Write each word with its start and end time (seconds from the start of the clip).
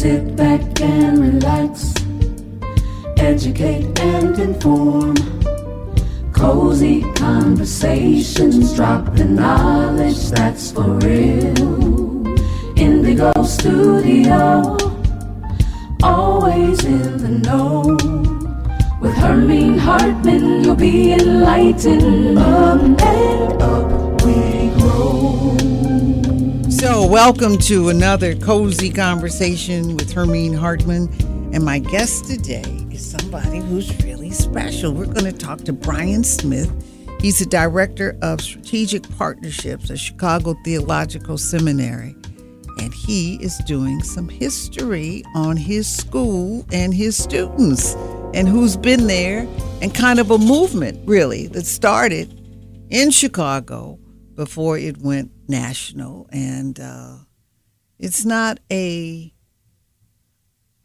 Sit 0.00 0.34
back 0.34 0.80
and 0.80 1.18
relax. 1.18 1.92
Educate 3.18 4.00
and 4.00 4.38
inform. 4.38 5.14
Cozy 6.32 7.02
conversations, 7.12 8.74
drop 8.74 9.14
the 9.14 9.26
knowledge 9.26 10.30
that's 10.30 10.72
for 10.72 10.88
real. 11.04 11.52
N'DIGO 12.80 13.44
Studio, 13.44 14.78
always 16.02 16.82
in 16.82 17.18
the 17.18 17.32
know. 17.46 17.82
With 19.02 19.14
Hermene 19.16 19.78
Hartman, 19.78 20.64
you'll 20.64 20.76
be 20.76 21.12
enlightened. 21.12 22.38
Up 22.38 22.80
and 23.02 23.62
up. 23.62 23.99
So, 26.80 27.04
welcome 27.04 27.58
to 27.58 27.90
another 27.90 28.34
cozy 28.34 28.88
conversation 28.88 29.96
with 29.96 30.14
Hermene 30.14 30.56
Hartman. 30.56 31.12
And 31.52 31.62
my 31.62 31.78
guest 31.78 32.24
today 32.24 32.86
is 32.90 33.04
somebody 33.04 33.58
who's 33.58 34.02
really 34.02 34.30
special. 34.30 34.94
We're 34.94 35.04
going 35.04 35.30
to 35.30 35.38
talk 35.38 35.58
to 35.64 35.74
Brian 35.74 36.24
Smith. 36.24 36.72
He's 37.20 37.38
the 37.38 37.44
director 37.44 38.16
of 38.22 38.40
strategic 38.40 39.06
partnerships 39.18 39.90
at 39.90 39.98
Chicago 39.98 40.56
Theological 40.64 41.36
Seminary. 41.36 42.16
And 42.78 42.94
he 42.94 43.34
is 43.42 43.58
doing 43.66 44.02
some 44.02 44.30
history 44.30 45.22
on 45.34 45.58
his 45.58 45.86
school 45.86 46.64
and 46.72 46.94
his 46.94 47.14
students 47.14 47.92
and 48.32 48.48
who's 48.48 48.78
been 48.78 49.06
there 49.06 49.46
and 49.82 49.94
kind 49.94 50.18
of 50.18 50.30
a 50.30 50.38
movement, 50.38 51.06
really, 51.06 51.46
that 51.48 51.66
started 51.66 52.40
in 52.88 53.10
Chicago 53.10 53.99
before 54.40 54.78
it 54.78 54.96
went 54.96 55.30
national. 55.50 56.26
And 56.32 56.80
uh, 56.80 57.16
it's 57.98 58.24
not 58.24 58.58
a, 58.72 59.34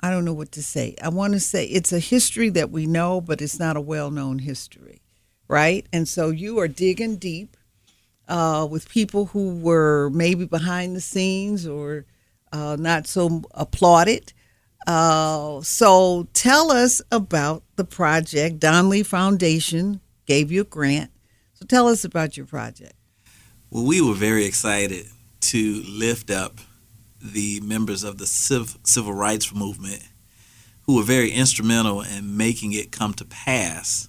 I 0.01 0.09
don't 0.09 0.25
know 0.25 0.33
what 0.33 0.51
to 0.51 0.61
say. 0.61 0.97
I 1.01 1.07
want 1.07 1.35
to 1.35 1.39
say 1.39 1.63
it's 1.63 1.93
a 1.93 1.99
history 1.99 2.49
that 2.49 2.69
we 2.69 2.85
know, 2.85 3.21
but 3.21 3.41
it's 3.41 3.57
not 3.57 3.77
a 3.77 3.81
well 3.81 4.11
known 4.11 4.39
history, 4.39 5.01
right? 5.47 5.87
And 5.93 6.05
so 6.05 6.31
you 6.31 6.59
are 6.59 6.67
digging 6.67 7.15
deep 7.15 7.55
uh, 8.27 8.67
with 8.69 8.89
people 8.89 9.27
who 9.27 9.57
were 9.57 10.09
maybe 10.09 10.45
behind 10.45 10.93
the 10.93 10.99
scenes 10.99 11.65
or 11.65 12.05
uh, 12.51 12.75
not 12.77 13.07
so 13.07 13.41
applauded. 13.51 14.33
Uh, 14.85 15.61
so 15.61 16.27
tell 16.33 16.73
us 16.73 17.01
about 17.09 17.63
the 17.77 17.85
project. 17.85 18.59
Donnelly 18.59 19.03
Foundation 19.03 20.01
gave 20.25 20.51
you 20.51 20.59
a 20.59 20.65
grant. 20.65 21.11
So 21.53 21.65
tell 21.65 21.87
us 21.87 22.03
about 22.03 22.35
your 22.35 22.47
project. 22.47 22.95
Well, 23.69 23.85
we 23.85 23.99
were 23.99 24.13
very 24.13 24.45
excited 24.45 25.07
to 25.41 25.83
lift 25.87 26.29
up 26.29 26.59
the 27.21 27.59
members 27.61 28.03
of 28.03 28.17
the 28.19 28.27
civ- 28.27 28.77
civil 28.83 29.13
rights 29.13 29.53
movement 29.53 30.03
who 30.83 30.95
were 30.95 31.03
very 31.03 31.31
instrumental 31.31 32.01
in 32.01 32.37
making 32.37 32.73
it 32.73 32.91
come 32.91 33.13
to 33.15 33.25
pass. 33.25 34.07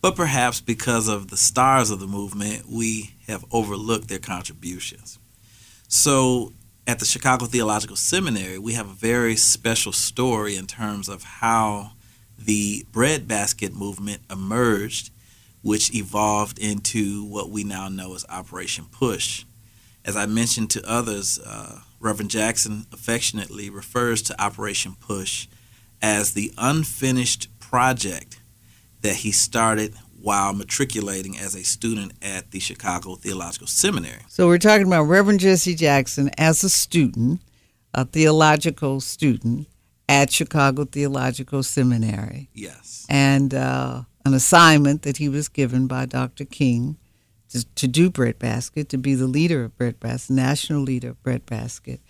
But 0.00 0.14
perhaps 0.14 0.60
because 0.60 1.08
of 1.08 1.28
the 1.28 1.36
stars 1.36 1.90
of 1.90 1.98
the 1.98 2.06
movement, 2.06 2.68
we 2.68 3.14
have 3.26 3.44
overlooked 3.50 4.08
their 4.08 4.18
contributions. 4.18 5.18
So, 5.88 6.52
at 6.86 6.98
the 6.98 7.04
Chicago 7.04 7.46
Theological 7.46 7.96
Seminary, 7.96 8.58
we 8.58 8.72
have 8.74 8.88
a 8.88 8.94
very 8.94 9.36
special 9.36 9.92
story 9.92 10.56
in 10.56 10.66
terms 10.66 11.08
of 11.08 11.22
how 11.22 11.92
the 12.38 12.84
breadbasket 12.90 13.74
movement 13.74 14.22
emerged 14.30 15.10
which 15.62 15.94
evolved 15.94 16.58
into 16.58 17.24
what 17.24 17.50
we 17.50 17.64
now 17.64 17.88
know 17.88 18.14
as 18.14 18.26
Operation 18.28 18.86
Push. 18.90 19.44
As 20.04 20.16
I 20.16 20.26
mentioned 20.26 20.70
to 20.70 20.88
others, 20.88 21.38
uh, 21.38 21.80
Reverend 22.00 22.30
Jackson 22.30 22.86
affectionately 22.92 23.70
refers 23.70 24.20
to 24.22 24.42
Operation 24.42 24.96
Push 24.98 25.46
as 26.02 26.32
the 26.32 26.52
unfinished 26.58 27.48
project 27.60 28.40
that 29.02 29.16
he 29.16 29.30
started 29.30 29.94
while 30.20 30.52
matriculating 30.52 31.38
as 31.38 31.54
a 31.54 31.64
student 31.64 32.12
at 32.22 32.50
the 32.50 32.60
Chicago 32.60 33.16
Theological 33.16 33.66
Seminary. 33.66 34.22
So 34.28 34.46
we're 34.46 34.58
talking 34.58 34.86
about 34.86 35.04
Reverend 35.04 35.40
Jesse 35.40 35.74
Jackson 35.74 36.30
as 36.38 36.62
a 36.62 36.68
student, 36.68 37.40
a 37.94 38.04
theological 38.04 39.00
student 39.00 39.68
at 40.08 40.30
Chicago 40.30 40.84
Theological 40.84 41.62
Seminary. 41.62 42.50
Yes. 42.54 43.06
And 43.08 43.54
uh, 43.54 44.02
an 44.24 44.34
assignment 44.34 45.02
that 45.02 45.16
he 45.16 45.28
was 45.28 45.48
given 45.48 45.86
by 45.86 46.06
Dr. 46.06 46.44
King 46.44 46.96
to, 47.50 47.64
to 47.74 47.86
do 47.86 48.10
Breadbasket, 48.10 48.88
to 48.90 48.98
be 48.98 49.14
the 49.14 49.26
leader 49.26 49.64
of 49.64 49.76
Breadbasket, 49.76 50.34
national 50.34 50.82
leader 50.82 51.10
of 51.10 51.22
Breadbasket, 51.22 52.00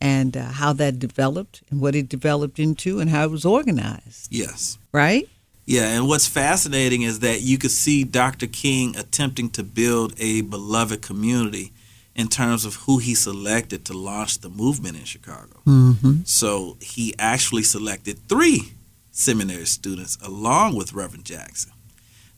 and 0.00 0.36
uh, 0.36 0.44
how 0.44 0.72
that 0.74 0.98
developed 0.98 1.62
and 1.70 1.80
what 1.80 1.94
it 1.94 2.08
developed 2.08 2.58
into 2.58 3.00
and 3.00 3.10
how 3.10 3.24
it 3.24 3.30
was 3.30 3.44
organized. 3.44 4.28
Yes. 4.30 4.78
Right? 4.92 5.28
Yeah, 5.64 5.88
and 5.96 6.08
what's 6.08 6.26
fascinating 6.26 7.02
is 7.02 7.20
that 7.20 7.40
you 7.40 7.56
could 7.56 7.70
see 7.70 8.02
Dr. 8.04 8.46
King 8.46 8.96
attempting 8.96 9.50
to 9.50 9.62
build 9.62 10.14
a 10.18 10.40
beloved 10.42 11.02
community 11.02 11.72
in 12.14 12.28
terms 12.28 12.64
of 12.64 12.74
who 12.76 12.98
he 12.98 13.14
selected 13.14 13.84
to 13.86 13.92
launch 13.92 14.40
the 14.40 14.48
movement 14.48 14.96
in 14.96 15.04
Chicago. 15.04 15.62
Mm-hmm. 15.66 16.22
So 16.24 16.76
he 16.80 17.14
actually 17.18 17.62
selected 17.62 18.28
three 18.28 18.72
seminary 19.12 19.66
students 19.66 20.18
along 20.22 20.74
with 20.74 20.92
Reverend 20.92 21.24
Jackson. 21.24 21.72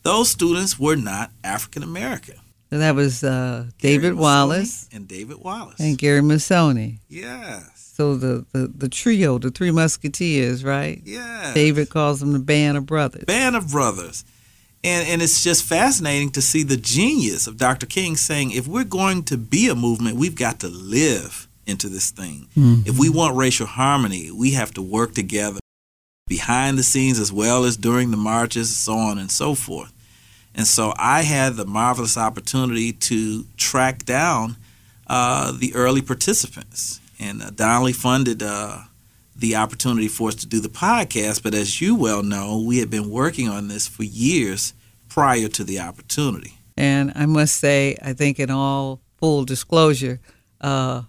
Those 0.03 0.29
students 0.29 0.79
were 0.79 0.97
not 0.97 1.31
African 1.43 1.83
American. 1.83 2.37
So 2.71 2.79
that 2.79 2.95
was 2.95 3.23
uh, 3.23 3.67
David 3.79 4.15
Wallace 4.15 4.89
and 4.93 5.07
David 5.09 5.39
Wallace 5.39 5.79
and 5.79 5.97
Gary 5.97 6.21
Massoni. 6.21 6.99
Yes. 7.09 7.93
So 7.97 8.17
the, 8.17 8.45
the, 8.53 8.67
the 8.67 8.89
trio, 8.89 9.39
the 9.39 9.51
three 9.51 9.71
musketeers, 9.71 10.65
right? 10.65 11.01
Yes. 11.05 11.55
David 11.55 11.89
calls 11.89 12.21
them 12.21 12.33
the 12.33 12.41
band 12.41 12.77
of 12.77 12.85
brothers. 12.85 13.25
Band 13.25 13.55
of 13.55 13.71
brothers. 13.71 14.25
And, 14.83 15.09
and 15.09 15.23
it's 15.23 15.43
just 15.43 15.65
fascinating 15.65 16.31
to 16.33 16.43
see 16.43 16.65
the 16.65 16.77
genius 16.77 17.47
of 17.47 17.57
Dr. 17.57 17.87
King 17.87 18.17
saying 18.17 18.51
if 18.51 18.67
we're 18.67 18.85
going 18.85 19.23
to 19.25 19.39
be 19.39 19.69
a 19.69 19.75
movement, 19.75 20.17
we've 20.17 20.35
got 20.35 20.59
to 20.61 20.69
live 20.69 21.49
into 21.67 21.89
this 21.89 22.11
thing. 22.11 22.49
Mm-hmm. 22.57 22.83
If 22.89 22.99
we 22.99 23.09
want 23.09 23.37
racial 23.37 23.67
harmony, 23.67 24.31
we 24.31 24.51
have 24.51 24.75
to 24.75 24.83
work 24.83 25.15
together 25.15 25.61
behind 26.27 26.79
the 26.79 26.83
scenes 26.83 27.19
as 27.19 27.33
well 27.33 27.65
as 27.65 27.77
during 27.77 28.11
the 28.11 28.17
marches, 28.17 28.75
so 28.77 28.95
on 28.95 29.19
and 29.19 29.31
so 29.31 29.55
forth. 29.55 29.93
And 30.55 30.67
so 30.67 30.95
I 30.97 31.23
had 31.23 31.57
the 31.57 31.67
marvelous 31.67 32.17
opportunity 32.17 32.93
to 32.93 33.45
track 33.57 34.05
down 34.05 34.57
uh, 35.07 35.53
the 35.53 35.75
early 35.75 36.01
participants. 36.01 37.01
And 37.19 37.43
uh, 37.43 37.51
Donnelly 37.51 37.93
funded 37.93 38.43
uh, 38.43 38.79
the 39.37 39.57
opportunity 39.57 40.09
for 40.09 40.29
us 40.29 40.37
to 40.37 40.47
do 40.47 40.61
the 40.61 40.69
podcast. 40.69 41.43
But 41.43 41.55
as 41.55 41.81
you 41.81 41.95
well 41.95 42.23
know, 42.23 42.63
we 42.65 42.79
had 42.79 42.89
been 42.89 43.11
working 43.11 43.49
on 43.49 43.69
this 43.69 43.89
for 43.89 44.05
years 44.05 44.75
prior 45.09 45.49
to 45.49 45.65
the 45.65 45.81
opportunity. 45.81 46.59
And 46.77 47.13
I 47.15 47.27
must 47.27 47.57
say, 47.59 47.97
I 48.03 48.13
think 48.15 48.39
in 48.39 48.51
all 48.51 49.01
full 49.19 49.45
disclosure, 49.45 50.21
uh, 50.61 51.03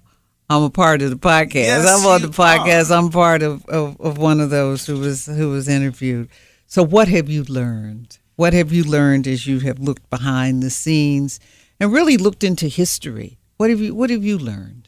I'm 0.49 0.63
a 0.63 0.69
part 0.69 1.01
of 1.01 1.09
the 1.09 1.15
podcast. 1.15 1.53
Yes, 1.53 1.87
I'm 1.87 2.05
on 2.05 2.21
the 2.21 2.27
podcast. 2.27 2.91
are. 2.91 2.97
I'm 2.97 3.09
part 3.09 3.41
of, 3.41 3.65
of, 3.65 3.99
of 3.99 4.17
one 4.17 4.39
of 4.39 4.49
those 4.49 4.85
who 4.85 4.99
was 4.99 5.25
who 5.25 5.49
was 5.49 5.67
interviewed. 5.67 6.29
So 6.67 6.83
what 6.83 7.07
have 7.07 7.29
you 7.29 7.43
learned? 7.43 8.19
What 8.35 8.53
have 8.53 8.71
you 8.71 8.83
learned 8.83 9.27
as 9.27 9.47
you 9.47 9.59
have 9.61 9.79
looked 9.79 10.09
behind 10.09 10.61
the 10.61 10.69
scenes 10.69 11.39
and 11.79 11.91
really 11.91 12.17
looked 12.17 12.43
into 12.43 12.67
history? 12.67 13.37
What 13.57 13.69
have 13.69 13.79
you 13.79 13.95
what 13.95 14.09
have 14.09 14.23
you 14.23 14.37
learned? 14.37 14.87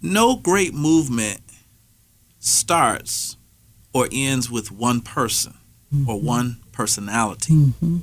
No 0.00 0.36
great 0.36 0.74
movement 0.74 1.40
starts 2.38 3.36
or 3.92 4.08
ends 4.12 4.50
with 4.50 4.70
one 4.70 5.00
person 5.00 5.54
or 6.08 6.20
one 6.20 6.60
personality. 6.72 7.52
Mm-hmm. 7.52 7.98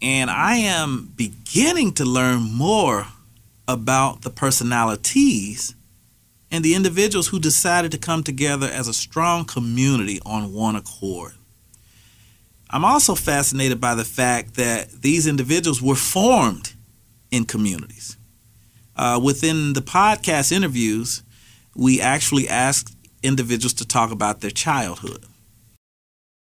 And 0.00 0.30
I 0.30 0.56
am 0.56 1.12
beginning 1.16 1.92
to 1.94 2.04
learn 2.04 2.42
more 2.52 3.06
about 3.68 4.22
the 4.22 4.30
personalities 4.30 5.74
and 6.50 6.64
the 6.64 6.74
individuals 6.74 7.28
who 7.28 7.38
decided 7.38 7.90
to 7.92 7.98
come 7.98 8.22
together 8.22 8.66
as 8.66 8.88
a 8.88 8.92
strong 8.92 9.44
community 9.44 10.20
on 10.26 10.52
one 10.52 10.76
accord. 10.76 11.32
I'm 12.70 12.84
also 12.84 13.14
fascinated 13.14 13.80
by 13.80 13.94
the 13.94 14.04
fact 14.04 14.54
that 14.54 15.02
these 15.02 15.26
individuals 15.26 15.82
were 15.82 15.94
formed 15.94 16.74
in 17.30 17.44
communities. 17.44 18.16
Uh, 18.96 19.20
within 19.22 19.72
the 19.72 19.80
podcast 19.80 20.52
interviews, 20.52 21.22
we 21.74 22.00
actually 22.00 22.48
asked 22.48 22.96
individuals 23.22 23.72
to 23.74 23.86
talk 23.86 24.10
about 24.10 24.40
their 24.40 24.50
childhood. 24.50 25.24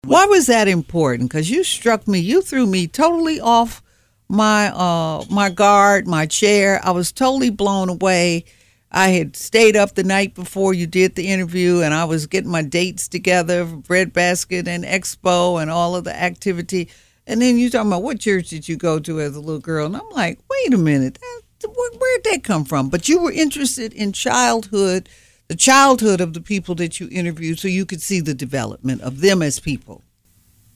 Why 0.03 0.25
was 0.25 0.47
that 0.47 0.67
important? 0.67 1.29
Because 1.29 1.49
you 1.49 1.63
struck 1.63 2.07
me, 2.07 2.19
you 2.19 2.41
threw 2.41 2.65
me 2.65 2.87
totally 2.87 3.39
off 3.39 3.81
my 4.29 4.67
uh 4.67 5.23
my 5.29 5.49
guard, 5.49 6.07
my 6.07 6.25
chair. 6.25 6.79
I 6.83 6.91
was 6.91 7.11
totally 7.11 7.49
blown 7.49 7.89
away. 7.89 8.45
I 8.91 9.09
had 9.09 9.35
stayed 9.35 9.75
up 9.75 9.95
the 9.95 10.03
night 10.03 10.33
before 10.33 10.73
you 10.73 10.87
did 10.87 11.15
the 11.15 11.27
interview, 11.27 11.81
and 11.81 11.93
I 11.93 12.05
was 12.05 12.25
getting 12.25 12.51
my 12.51 12.61
dates 12.61 13.07
together 13.07 13.65
for 13.65 13.77
Breadbasket 13.77 14.67
and 14.67 14.85
Expo 14.85 15.61
and 15.61 15.69
all 15.69 15.95
of 15.95 16.05
the 16.05 16.15
activity. 16.15 16.89
And 17.25 17.41
then 17.41 17.57
you 17.57 17.69
talking 17.69 17.89
about 17.89 18.03
what 18.03 18.21
church 18.21 18.47
did 18.49 18.69
you 18.69 18.77
go 18.77 18.99
to 18.99 19.19
as 19.19 19.35
a 19.35 19.41
little 19.41 19.59
girl? 19.59 19.87
And 19.87 19.97
I'm 19.97 20.09
like, 20.11 20.39
wait 20.49 20.73
a 20.73 20.77
minute, 20.77 21.19
that, 21.19 21.67
where, 21.67 21.91
where'd 21.91 22.23
that 22.23 22.45
come 22.45 22.63
from? 22.63 22.87
But 22.89 23.09
you 23.09 23.19
were 23.19 23.31
interested 23.31 23.91
in 23.91 24.13
childhood 24.13 25.09
the 25.47 25.55
childhood 25.55 26.21
of 26.21 26.33
the 26.33 26.41
people 26.41 26.75
that 26.75 26.99
you 26.99 27.07
interviewed 27.11 27.59
so 27.59 27.67
you 27.67 27.85
could 27.85 28.01
see 28.01 28.19
the 28.19 28.33
development 28.33 29.01
of 29.01 29.21
them 29.21 29.41
as 29.41 29.59
people. 29.59 30.03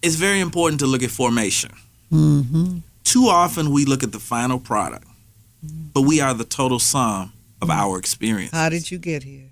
It's 0.01 0.15
very 0.15 0.39
important 0.39 0.79
to 0.79 0.87
look 0.87 1.03
at 1.03 1.11
formation. 1.11 1.71
Mm-hmm. 2.11 2.77
Too 3.03 3.25
often 3.25 3.71
we 3.71 3.85
look 3.85 4.03
at 4.03 4.11
the 4.11 4.19
final 4.19 4.59
product, 4.59 5.07
but 5.93 6.01
we 6.01 6.21
are 6.21 6.33
the 6.33 6.43
total 6.45 6.79
sum 6.79 7.33
of 7.61 7.69
mm-hmm. 7.69 7.79
our 7.79 7.97
experience. 7.97 8.51
How 8.51 8.69
did 8.69 8.89
you 8.89 8.97
get 8.97 9.23
here? 9.23 9.49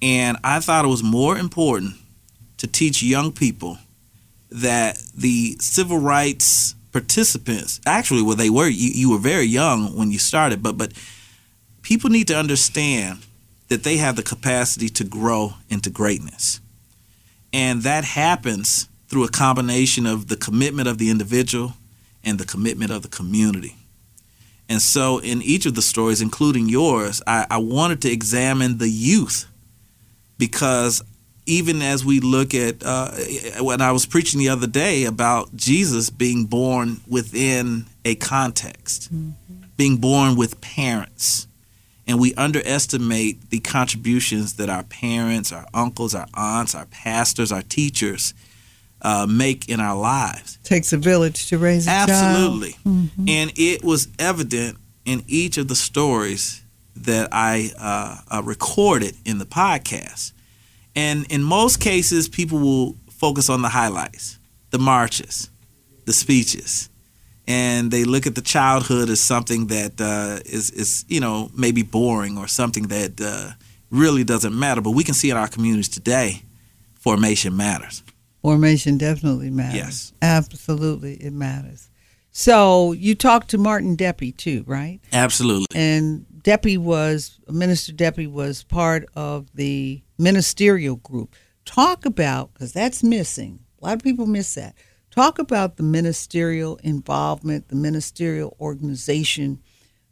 And 0.00 0.36
I 0.42 0.60
thought 0.60 0.84
it 0.84 0.88
was 0.88 1.02
more 1.02 1.38
important 1.38 1.94
to 2.58 2.66
teach 2.66 3.02
young 3.02 3.32
people 3.32 3.78
that 4.50 4.98
the 5.14 5.56
civil 5.60 5.98
rights 5.98 6.74
participants, 6.92 7.80
actually, 7.86 8.22
well, 8.22 8.36
they 8.36 8.50
were, 8.50 8.68
you, 8.68 8.90
you 8.92 9.10
were 9.10 9.18
very 9.18 9.46
young 9.46 9.96
when 9.96 10.10
you 10.10 10.18
started, 10.18 10.62
but, 10.62 10.76
but 10.76 10.92
people 11.80 12.10
need 12.10 12.28
to 12.28 12.36
understand 12.36 13.20
that 13.68 13.82
they 13.82 13.96
have 13.96 14.16
the 14.16 14.22
capacity 14.22 14.88
to 14.90 15.04
grow 15.04 15.54
into 15.70 15.88
greatness. 15.88 16.60
And 17.52 17.82
that 17.82 18.04
happens 18.04 18.88
through 19.08 19.24
a 19.24 19.30
combination 19.30 20.06
of 20.06 20.28
the 20.28 20.36
commitment 20.36 20.88
of 20.88 20.98
the 20.98 21.10
individual 21.10 21.74
and 22.24 22.38
the 22.38 22.44
commitment 22.44 22.90
of 22.90 23.02
the 23.02 23.08
community. 23.08 23.76
And 24.68 24.80
so, 24.80 25.18
in 25.18 25.42
each 25.42 25.66
of 25.66 25.74
the 25.74 25.82
stories, 25.82 26.22
including 26.22 26.68
yours, 26.68 27.20
I, 27.26 27.46
I 27.50 27.58
wanted 27.58 28.00
to 28.02 28.10
examine 28.10 28.78
the 28.78 28.88
youth 28.88 29.46
because 30.38 31.02
even 31.46 31.82
as 31.82 32.04
we 32.04 32.20
look 32.20 32.54
at 32.54 32.82
uh, 32.84 33.10
when 33.60 33.80
I 33.80 33.92
was 33.92 34.06
preaching 34.06 34.38
the 34.38 34.48
other 34.48 34.66
day 34.66 35.04
about 35.04 35.54
Jesus 35.56 36.08
being 36.10 36.46
born 36.46 37.00
within 37.06 37.86
a 38.04 38.14
context, 38.14 39.12
mm-hmm. 39.12 39.30
being 39.76 39.96
born 39.96 40.36
with 40.36 40.60
parents, 40.60 41.48
and 42.06 42.20
we 42.20 42.34
underestimate 42.34 43.50
the 43.50 43.60
contributions 43.60 44.54
that 44.54 44.68
our 44.68 44.84
parents, 44.84 45.52
our 45.52 45.66
uncles, 45.74 46.14
our 46.14 46.26
aunts, 46.34 46.74
our 46.74 46.86
pastors, 46.86 47.52
our 47.52 47.62
teachers 47.62 48.34
uh, 49.02 49.26
make 49.28 49.68
in 49.68 49.80
our 49.80 49.98
lives. 49.98 50.58
Takes 50.62 50.92
a 50.92 50.96
village 50.96 51.48
to 51.48 51.58
raise 51.58 51.86
a 51.86 51.90
Absolutely. 51.90 52.72
child. 52.72 52.84
Mm-hmm. 52.86 53.24
And 53.28 53.52
it 53.56 53.84
was 53.84 54.08
evident 54.18 54.78
in 55.04 55.24
each 55.26 55.58
of 55.58 55.68
the 55.68 55.74
stories 55.74 56.62
that 56.94 57.28
I 57.32 57.72
uh, 57.78 58.36
uh, 58.36 58.42
recorded 58.42 59.16
in 59.24 59.38
the 59.38 59.44
podcast. 59.44 60.32
And 60.94 61.30
in 61.30 61.42
most 61.42 61.80
cases, 61.80 62.28
people 62.28 62.58
will 62.58 62.96
focus 63.10 63.48
on 63.48 63.62
the 63.62 63.68
highlights, 63.68 64.38
the 64.70 64.78
marches, 64.78 65.50
the 66.04 66.12
speeches, 66.12 66.90
and 67.46 67.90
they 67.90 68.04
look 68.04 68.26
at 68.26 68.34
the 68.34 68.40
childhood 68.40 69.08
as 69.10 69.20
something 69.20 69.66
that 69.68 70.00
uh, 70.00 70.40
is 70.44 70.70
is 70.70 71.04
you 71.08 71.20
know 71.20 71.50
maybe 71.56 71.82
boring 71.82 72.38
or 72.38 72.46
something 72.46 72.84
that 72.88 73.20
uh, 73.20 73.50
really 73.90 74.22
doesn't 74.24 74.56
matter. 74.56 74.80
But 74.80 74.90
we 74.90 75.02
can 75.02 75.14
see 75.14 75.30
in 75.30 75.36
our 75.36 75.48
communities 75.48 75.88
today, 75.88 76.42
formation 77.00 77.56
matters. 77.56 78.01
Formation 78.42 78.98
definitely 78.98 79.50
matters. 79.50 79.76
Yes, 79.76 80.12
absolutely, 80.20 81.14
it 81.14 81.32
matters. 81.32 81.88
So 82.32 82.92
you 82.92 83.14
talked 83.14 83.50
to 83.50 83.58
Martin 83.58 83.96
Deppe 83.96 84.36
too, 84.36 84.64
right? 84.66 85.00
Absolutely. 85.12 85.66
And 85.74 86.26
Deppe 86.42 86.78
was 86.78 87.38
Minister 87.48 87.92
Deppe 87.92 88.30
was 88.30 88.64
part 88.64 89.06
of 89.14 89.54
the 89.54 90.02
ministerial 90.18 90.96
group. 90.96 91.34
Talk 91.64 92.04
about 92.04 92.52
because 92.54 92.72
that's 92.72 93.02
missing. 93.02 93.60
A 93.80 93.86
lot 93.86 93.94
of 93.94 94.02
people 94.02 94.26
miss 94.26 94.54
that. 94.54 94.74
Talk 95.10 95.38
about 95.38 95.76
the 95.76 95.82
ministerial 95.82 96.76
involvement, 96.82 97.68
the 97.68 97.76
ministerial 97.76 98.56
organization 98.58 99.60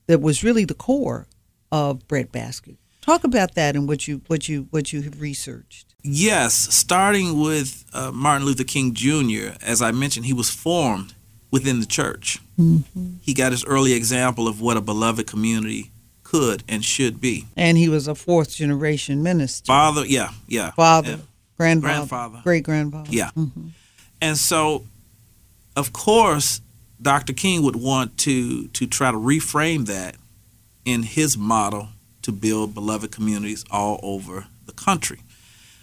that 0.07 0.21
was 0.21 0.45
really 0.45 0.67
the 0.67 0.75
core 0.75 1.27
of 1.73 2.07
Breadbasket. 2.07 2.77
Talk 3.01 3.25
about 3.25 3.55
that 3.55 3.77
and 3.77 3.89
what 3.89 4.07
you 4.07 4.21
what 4.27 4.49
you 4.49 4.67
what 4.71 4.93
you 4.93 5.01
have 5.03 5.21
researched. 5.21 5.90
Yes, 6.03 6.55
starting 6.55 7.41
with 7.41 7.85
uh, 7.93 8.11
Martin 8.13 8.47
Luther 8.47 8.65
King 8.65 8.95
Jr. 8.95 9.57
As 9.63 9.83
I 9.83 9.93
mentioned, 9.93 10.27
he 10.27 10.33
was 10.33 10.51
formed 10.51 11.15
within 11.51 11.81
the 11.81 11.87
church. 11.87 12.39
Mm-hmm. 12.59 13.15
He 13.21 13.35
got 13.35 13.53
his 13.53 13.65
early 13.65 13.93
example 13.93 14.49
of 14.49 14.61
what 14.61 14.77
a 14.77 14.81
beloved 14.81 15.27
community 15.27 15.91
could 16.23 16.63
and 16.69 16.85
should 16.85 17.21
be. 17.21 17.47
And 17.57 17.77
he 17.77 17.89
was 17.89 18.07
a 18.07 18.15
fourth 18.15 18.55
generation 18.55 19.23
minister. 19.23 19.67
Father, 19.67 20.07
yeah, 20.07 20.31
yeah. 20.47 20.71
Father, 20.73 21.11
yeah. 21.11 21.17
grandfather, 21.57 21.95
grandfather, 21.95 22.41
great 22.45 22.63
grandfather. 22.63 23.09
Yeah. 23.11 23.31
Mm-hmm. 23.37 23.69
And 24.21 24.39
so, 24.39 24.85
of 25.77 25.93
course, 25.93 26.61
Dr. 27.03 27.33
King 27.33 27.63
would 27.63 27.77
want 27.77 28.17
to 28.19 28.69
to 28.69 28.87
try 28.87 29.11
to 29.11 29.17
reframe 29.17 29.87
that 29.87 30.17
in 30.85 31.03
his 31.03 31.37
model 31.37 31.89
to 32.23 32.33
build 32.33 32.75
beloved 32.75 33.11
communities 33.11 33.65
all 33.71 33.99
over 34.03 34.47
the 34.67 34.73
country. 34.73 35.21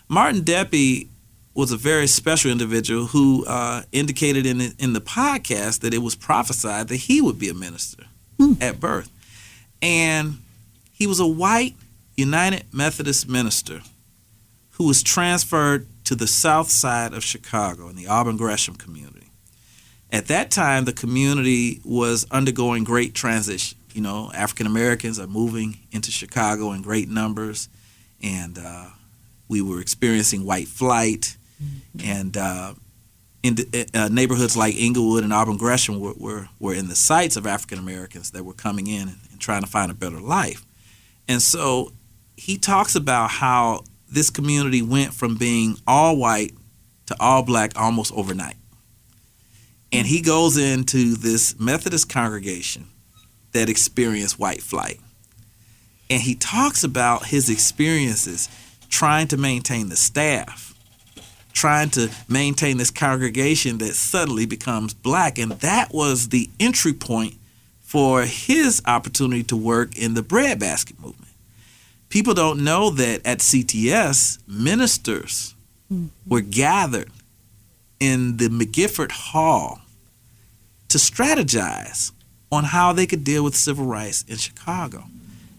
Martin 0.10 0.42
Deppe 0.42 1.08
was 1.54 1.72
a 1.72 1.78
very 1.78 2.08
special 2.08 2.52
individual 2.52 3.08
who 3.08 3.46
uh, 3.46 3.82
indicated 3.92 4.46
in 4.46 4.60
the, 4.60 4.76
in 4.78 4.94
the 4.94 5.02
podcast 5.02 5.80
that 5.82 5.94
it 5.94 5.98
was 6.00 6.16
prophesied 6.16 6.88
that 6.88 6.96
he 6.98 7.20
would 7.20 7.40
be 7.40 7.50
a 7.50 7.54
minister 7.54 8.04
hmm. 8.40 8.54
at 8.62 8.80
birth, 8.80 9.10
and 9.82 10.38
he 10.94 11.08
was 11.08 11.20
a 11.20 11.28
white 11.28 11.76
United 12.16 12.64
Methodist 12.72 13.28
minister 13.28 13.82
who 14.72 14.86
was 14.88 15.02
transferred 15.02 15.88
to 16.04 16.16
the 16.16 16.28
south 16.28 16.70
side 16.70 17.14
of 17.14 17.24
Chicago 17.24 17.90
in 17.90 17.96
the 17.96 18.08
Auburn 18.08 18.38
Gresham 18.38 18.76
community. 18.76 19.32
At 20.12 20.28
that 20.28 20.52
time, 20.52 20.86
the 20.86 20.94
community 20.94 21.82
was 21.84 22.26
undergoing 22.32 22.84
great 22.84 23.14
transition. 23.14 23.78
You 23.94 24.02
know, 24.02 24.32
African 24.34 24.68
Americans 24.68 25.20
are 25.20 25.28
moving 25.28 25.80
into 25.92 26.12
Chicago 26.12 26.72
in 26.72 26.82
great 26.82 27.10
numbers, 27.10 27.68
and 28.22 28.58
uh, 28.58 28.90
we 29.48 29.62
were 29.62 29.80
experiencing 29.82 30.46
white 30.46 30.68
flight. 30.68 31.38
Mm-hmm. 31.62 32.10
And 32.10 32.38
uh, 32.38 32.74
in 33.44 33.56
the, 33.56 33.90
uh, 33.94 34.10
neighborhoods 34.10 34.58
like 34.58 34.76
Englewood 34.78 35.24
and 35.24 35.34
Auburn 35.34 35.58
Gresham 35.58 36.00
were, 36.00 36.14
were, 36.18 36.50
were 36.60 36.74
in 36.74 36.88
the 36.88 36.96
sights 36.96 37.36
of 37.36 37.48
African 37.48 37.80
Americans 37.80 38.32
that 38.32 38.44
were 38.44 38.54
coming 38.54 38.88
in 38.88 39.10
and, 39.10 39.18
and 39.32 39.40
trying 39.40 39.62
to 39.62 39.68
find 39.68 39.92
a 39.92 39.96
better 39.96 40.20
life. 40.20 40.66
And 41.28 41.42
so 41.42 41.92
he 42.36 42.58
talks 42.58 42.96
about 42.96 43.32
how 43.32 43.84
this 44.10 44.30
community 44.30 44.82
went 44.82 45.14
from 45.14 45.36
being 45.36 45.78
all 45.86 46.18
white 46.18 46.54
to 47.08 47.16
all 47.20 47.44
black 47.44 47.72
almost 47.80 48.14
overnight. 48.14 48.56
And 49.92 50.06
he 50.06 50.22
goes 50.22 50.58
into 50.58 51.16
this 51.16 51.60
Methodist 51.60 52.10
congregation 52.10 52.88
that 53.54 53.70
experienced 53.70 54.38
white 54.38 54.62
flight. 54.62 55.00
And 56.10 56.22
he 56.22 56.36
talks 56.36 56.84
about 56.84 57.26
his 57.26 57.50
experiences 57.50 58.50
trying 58.90 59.28
to 59.30 59.38
maintain 59.38 59.90
the 59.90 59.96
staff, 59.96 60.74
trying 61.54 61.90
to 61.92 62.10
maintain 62.28 62.78
this 62.78 62.92
congregation 62.92 63.78
that 63.80 63.94
suddenly 63.94 64.46
becomes 64.46 64.94
black. 64.94 65.38
And 65.38 65.52
that 65.54 65.94
was 65.94 66.30
the 66.30 66.50
entry 66.60 66.94
point 66.94 67.36
for 67.82 68.24
his 68.24 68.82
opportunity 68.86 69.44
to 69.44 69.56
work 69.56 69.98
in 69.98 70.14
the 70.14 70.22
breadbasket 70.22 71.00
movement 71.00 71.28
people 72.10 72.34
don't 72.34 72.64
know 72.64 72.90
that 72.92 73.26
at 73.26 73.40
CTS, 73.40 74.40
ministers 74.48 75.56
mm-hmm. 75.92 76.08
were 76.26 76.42
gathered 76.42 77.12
in 78.00 78.38
the 78.38 78.48
McGiffert 78.50 79.12
Hall 79.12 79.82
to 80.90 80.98
strategize 80.98 82.12
on 82.52 82.64
how 82.64 82.94
they 82.94 83.06
could 83.06 83.24
deal 83.24 83.44
with 83.44 83.56
civil 83.56 83.86
rights 83.86 84.24
in 84.28 84.38
Chicago. 84.38 85.04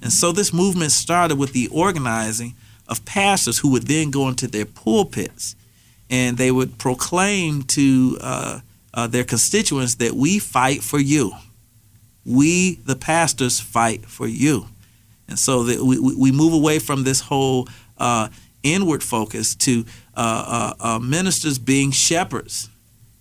And 0.00 0.12
so 0.12 0.32
this 0.32 0.52
movement 0.52 0.92
started 0.92 1.38
with 1.38 1.52
the 1.52 1.68
organizing 1.68 2.54
of 2.88 3.04
pastors 3.04 3.58
who 3.58 3.70
would 3.70 3.86
then 3.86 4.10
go 4.10 4.28
into 4.28 4.46
their 4.46 4.64
pulpits 4.64 5.54
and 6.10 6.38
they 6.38 6.50
would 6.50 6.78
proclaim 6.78 7.62
to 7.62 8.18
uh, 8.20 8.60
uh, 8.94 9.06
their 9.06 9.24
constituents 9.24 9.96
that 9.96 10.14
we 10.14 10.38
fight 10.38 10.82
for 10.82 10.98
you. 10.98 11.32
We, 12.24 12.76
the 12.76 12.96
pastors, 12.96 13.60
fight 13.60 14.06
for 14.06 14.26
you. 14.26 14.66
And 15.28 15.38
so 15.38 15.64
that 15.64 15.84
we, 15.84 15.98
we 15.98 16.32
move 16.32 16.52
away 16.52 16.78
from 16.78 17.04
this 17.04 17.20
whole 17.20 17.68
uh, 17.98 18.28
inward 18.62 19.02
focus 19.02 19.54
to 19.54 19.84
uh, 20.16 20.74
uh, 20.80 20.94
uh, 20.94 20.98
ministers 20.98 21.58
being 21.58 21.90
shepherds 21.90 22.70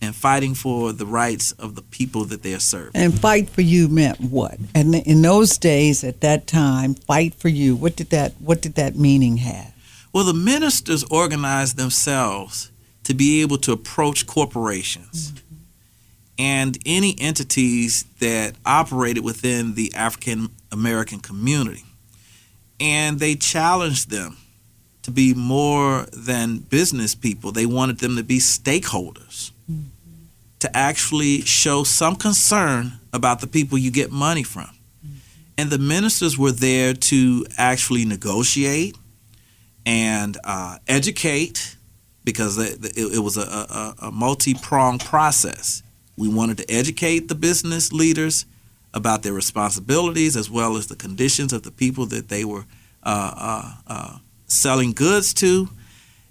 and 0.01 0.15
fighting 0.15 0.53
for 0.53 0.93
the 0.93 1.05
rights 1.05 1.51
of 1.53 1.75
the 1.75 1.81
people 1.81 2.25
that 2.25 2.43
they 2.43 2.53
are 2.53 2.59
serving. 2.59 2.91
And 2.93 3.19
fight 3.19 3.49
for 3.49 3.61
you 3.61 3.87
meant 3.87 4.19
what? 4.21 4.57
And 4.75 4.93
in 4.95 5.21
those 5.21 5.57
days, 5.57 6.03
at 6.03 6.21
that 6.21 6.47
time, 6.47 6.93
fight 6.93 7.33
for 7.35 7.49
you. 7.49 7.75
What 7.75 7.95
did 7.95 8.09
that 8.11 8.33
What 8.39 8.61
did 8.61 8.75
that 8.75 8.95
meaning 8.95 9.37
have? 9.37 9.73
Well, 10.13 10.23
the 10.23 10.33
ministers 10.33 11.03
organized 11.05 11.77
themselves 11.77 12.71
to 13.03 13.13
be 13.13 13.41
able 13.41 13.57
to 13.59 13.71
approach 13.71 14.27
corporations 14.27 15.31
mm-hmm. 15.31 15.55
and 16.39 16.77
any 16.85 17.15
entities 17.19 18.05
that 18.19 18.55
operated 18.65 19.23
within 19.23 19.75
the 19.75 19.93
African 19.95 20.49
American 20.71 21.19
community 21.19 21.83
and 22.79 23.19
they 23.19 23.35
challenged 23.35 24.09
them 24.09 24.37
to 25.03 25.11
be 25.11 25.33
more 25.33 26.05
than 26.11 26.59
business 26.59 27.15
people. 27.15 27.51
They 27.51 27.65
wanted 27.65 27.99
them 27.99 28.15
to 28.17 28.23
be 28.23 28.39
stakeholders. 28.39 29.51
To 30.59 30.75
actually 30.75 31.41
show 31.41 31.83
some 31.83 32.15
concern 32.15 32.93
about 33.13 33.41
the 33.41 33.47
people 33.47 33.77
you 33.77 33.91
get 33.91 34.11
money 34.11 34.43
from. 34.43 34.65
Mm-hmm. 34.65 35.17
And 35.57 35.69
the 35.69 35.77
ministers 35.77 36.37
were 36.37 36.51
there 36.51 36.93
to 36.93 37.45
actually 37.57 38.05
negotiate 38.05 38.97
and 39.85 40.37
uh, 40.43 40.77
educate 40.87 41.77
because 42.23 42.57
it, 42.57 42.97
it, 42.97 43.23
was 43.23 43.37
a, 43.37 43.41
a, 43.41 43.95
a 44.07 44.11
multi 44.11 44.53
pronged 44.53 44.99
process. 45.01 45.81
We 46.17 46.27
wanted 46.27 46.57
to 46.57 46.69
educate 46.69 47.29
the 47.29 47.35
business 47.35 47.93
leaders 47.93 48.45
about 48.93 49.23
their 49.23 49.31
responsibilities 49.31 50.35
as 50.35 50.49
well 50.49 50.75
as 50.75 50.87
the 50.87 50.95
conditions 50.95 51.53
of 51.53 51.63
the 51.63 51.71
people 51.71 52.05
that 52.07 52.27
they 52.27 52.43
were 52.43 52.65
uh, 53.03 53.33
uh, 53.37 53.71
uh, 53.87 54.17
selling 54.47 54.91
goods 54.91 55.33
to. 55.35 55.69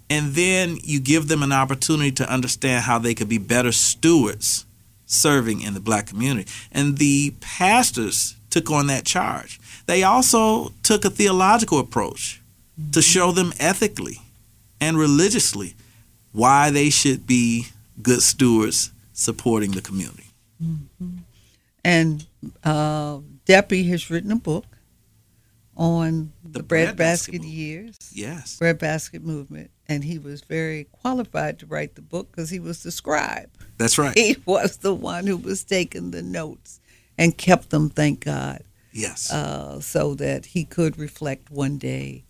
And 0.08 0.34
then 0.34 0.78
you 0.82 1.00
give 1.00 1.28
them 1.28 1.42
an 1.42 1.52
opportunity 1.52 2.12
to 2.12 2.32
understand 2.32 2.84
how 2.84 2.98
they 2.98 3.14
could 3.14 3.28
be 3.28 3.38
better 3.38 3.72
stewards 3.72 4.64
serving 5.06 5.62
in 5.62 5.74
the 5.74 5.80
black 5.80 6.06
community. 6.06 6.50
And 6.72 6.98
the 6.98 7.34
pastors 7.40 8.36
took 8.50 8.70
on 8.70 8.86
that 8.86 9.04
charge. 9.04 9.60
They 9.86 10.02
also 10.02 10.72
took 10.82 11.04
a 11.04 11.10
theological 11.10 11.78
approach 11.78 12.40
to 12.92 13.02
show 13.02 13.32
them 13.32 13.52
ethically 13.58 14.18
and 14.80 14.98
religiously 14.98 15.74
why 16.32 16.70
they 16.70 16.90
should 16.90 17.26
be 17.26 17.66
good 18.02 18.22
stewards 18.22 18.92
supporting 19.12 19.72
the 19.72 19.80
community. 19.80 20.26
Mm-hmm. 20.62 21.18
And 21.84 22.26
uh, 22.62 23.18
Deppe 23.46 23.88
has 23.88 24.10
written 24.10 24.32
a 24.32 24.36
book 24.36 24.66
on 25.76 26.32
the, 26.44 26.58
the 26.58 26.62
bread, 26.62 26.96
bread, 26.96 27.18
years. 27.44 27.96
Yes. 28.12 28.58
Bread 28.58 28.78
basket 28.78 29.22
movement. 29.22 29.70
And 29.88 30.02
he 30.02 30.18
was 30.18 30.42
very 30.42 30.84
qualified 30.84 31.58
to 31.60 31.66
write 31.66 31.94
the 31.94 32.02
book 32.02 32.30
because 32.30 32.50
he 32.50 32.58
was 32.58 32.82
the 32.82 32.90
scribe. 32.90 33.50
That's 33.78 33.98
right. 33.98 34.16
He 34.18 34.36
was 34.44 34.78
the 34.78 34.94
one 34.94 35.26
who 35.26 35.36
was 35.36 35.62
taking 35.62 36.10
the 36.10 36.22
notes 36.22 36.80
and 37.16 37.36
kept 37.36 37.70
them, 37.70 37.88
thank 37.88 38.24
God. 38.24 38.64
Yes. 38.92 39.32
Uh, 39.32 39.80
so 39.80 40.14
that 40.14 40.46
he 40.46 40.64
could 40.64 40.98
reflect 40.98 41.50
one 41.50 41.78
day 41.78 42.24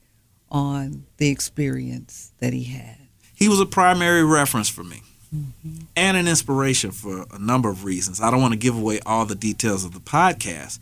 on 0.50 1.06
the 1.16 1.28
experience 1.28 2.32
that 2.40 2.52
he 2.52 2.64
had. 2.64 2.98
He 3.34 3.48
was 3.48 3.60
a 3.60 3.66
primary 3.66 4.24
reference 4.24 4.68
for 4.68 4.84
me 4.84 5.02
mm-hmm. 5.34 5.84
and 5.94 6.16
an 6.16 6.28
inspiration 6.28 6.90
for 6.90 7.26
a 7.32 7.38
number 7.38 7.68
of 7.68 7.84
reasons. 7.84 8.20
I 8.20 8.30
don't 8.30 8.40
want 8.40 8.52
to 8.52 8.58
give 8.58 8.76
away 8.76 9.00
all 9.04 9.26
the 9.26 9.34
details 9.34 9.84
of 9.84 9.92
the 9.92 10.00
podcast, 10.00 10.78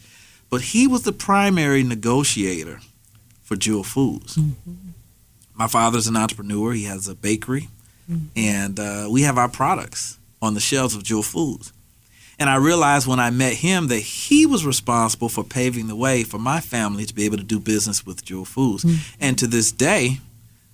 but 0.50 0.60
he 0.60 0.86
was 0.86 1.02
the 1.02 1.12
primary 1.12 1.82
negotiator 1.82 2.80
for 3.42 3.56
Jewel 3.56 3.84
Foods. 3.84 4.36
Mm-hmm. 4.36 4.72
My 5.54 5.68
father's 5.68 6.06
an 6.06 6.16
entrepreneur, 6.16 6.72
he 6.72 6.84
has 6.84 7.06
a 7.08 7.14
bakery, 7.14 7.68
mm-hmm. 8.10 8.26
and 8.36 8.78
uh, 8.78 9.08
we 9.10 9.22
have 9.22 9.38
our 9.38 9.48
products 9.48 10.18
on 10.42 10.54
the 10.54 10.60
shelves 10.60 10.94
of 10.94 11.02
Jewel 11.02 11.22
Foods. 11.22 11.72
And 12.38 12.50
I 12.50 12.56
realized 12.56 13.06
when 13.06 13.20
I 13.20 13.30
met 13.30 13.54
him 13.54 13.86
that 13.88 14.00
he 14.00 14.44
was 14.44 14.66
responsible 14.66 15.28
for 15.28 15.44
paving 15.44 15.86
the 15.86 15.94
way 15.96 16.24
for 16.24 16.38
my 16.38 16.60
family 16.60 17.04
to 17.04 17.14
be 17.14 17.24
able 17.24 17.36
to 17.36 17.44
do 17.44 17.60
business 17.60 18.04
with 18.04 18.24
Jewel 18.24 18.44
Foods. 18.44 18.84
Mm-hmm. 18.84 19.16
And 19.20 19.38
to 19.38 19.46
this 19.46 19.70
day, 19.70 20.18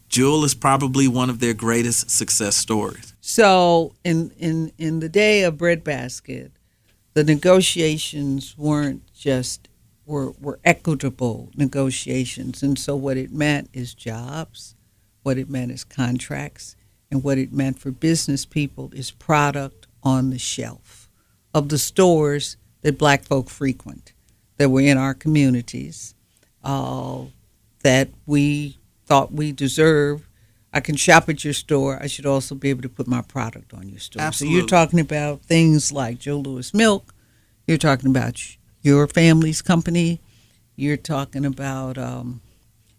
Jewel 0.08 0.44
is 0.44 0.54
probably 0.54 1.06
one 1.06 1.30
of 1.30 1.38
their 1.40 1.54
greatest 1.54 2.10
success 2.10 2.56
stories. 2.56 3.14
So, 3.20 3.92
in, 4.02 4.32
in, 4.38 4.72
in 4.78 5.00
the 5.00 5.08
day 5.08 5.42
of 5.42 5.58
Breadbasket, 5.58 6.50
the 7.14 7.22
negotiations 7.22 8.56
weren't 8.56 9.02
just 9.14 9.68
were, 10.10 10.32
were 10.40 10.58
equitable 10.64 11.50
negotiations. 11.56 12.62
And 12.62 12.78
so, 12.78 12.96
what 12.96 13.16
it 13.16 13.32
meant 13.32 13.70
is 13.72 13.94
jobs, 13.94 14.74
what 15.22 15.38
it 15.38 15.48
meant 15.48 15.70
is 15.70 15.84
contracts, 15.84 16.76
and 17.10 17.22
what 17.22 17.38
it 17.38 17.52
meant 17.52 17.78
for 17.78 17.90
business 17.90 18.44
people 18.44 18.90
is 18.94 19.10
product 19.10 19.86
on 20.02 20.30
the 20.30 20.38
shelf 20.38 21.08
of 21.54 21.68
the 21.68 21.78
stores 21.78 22.56
that 22.82 22.98
black 22.98 23.24
folk 23.24 23.48
frequent 23.48 24.12
that 24.56 24.68
were 24.68 24.80
in 24.80 24.98
our 24.98 25.14
communities 25.14 26.14
uh, 26.64 27.24
that 27.82 28.08
we 28.26 28.78
thought 29.06 29.32
we 29.32 29.52
deserve. 29.52 30.28
I 30.72 30.80
can 30.80 30.96
shop 30.96 31.28
at 31.28 31.44
your 31.44 31.52
store. 31.52 31.98
I 32.00 32.06
should 32.06 32.26
also 32.26 32.54
be 32.54 32.70
able 32.70 32.82
to 32.82 32.88
put 32.88 33.08
my 33.08 33.22
product 33.22 33.74
on 33.74 33.88
your 33.88 33.98
store. 33.98 34.22
Absolutely. 34.22 34.54
So 34.54 34.58
you're 34.58 34.68
talking 34.68 35.00
about 35.00 35.42
things 35.42 35.92
like 35.92 36.18
Joe 36.18 36.38
Louis 36.38 36.72
Milk. 36.72 37.12
You're 37.66 37.78
talking 37.78 38.10
about 38.10 38.40
your 38.82 39.06
family's 39.06 39.62
company. 39.62 40.20
You're 40.76 40.96
talking 40.96 41.44
about 41.44 41.98
um, 41.98 42.40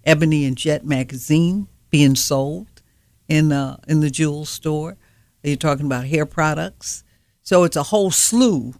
Ebony 0.03 0.45
and 0.45 0.57
Jet 0.57 0.85
magazine 0.85 1.67
being 1.89 2.15
sold 2.15 2.81
in 3.27 3.49
the 3.49 3.79
in 3.87 4.01
the 4.01 4.09
jewel 4.09 4.45
store. 4.45 4.97
You're 5.43 5.55
talking 5.55 5.85
about 5.85 6.05
hair 6.05 6.25
products. 6.25 7.03
So 7.41 7.63
it's 7.63 7.75
a 7.75 7.83
whole 7.83 8.11
slew 8.11 8.75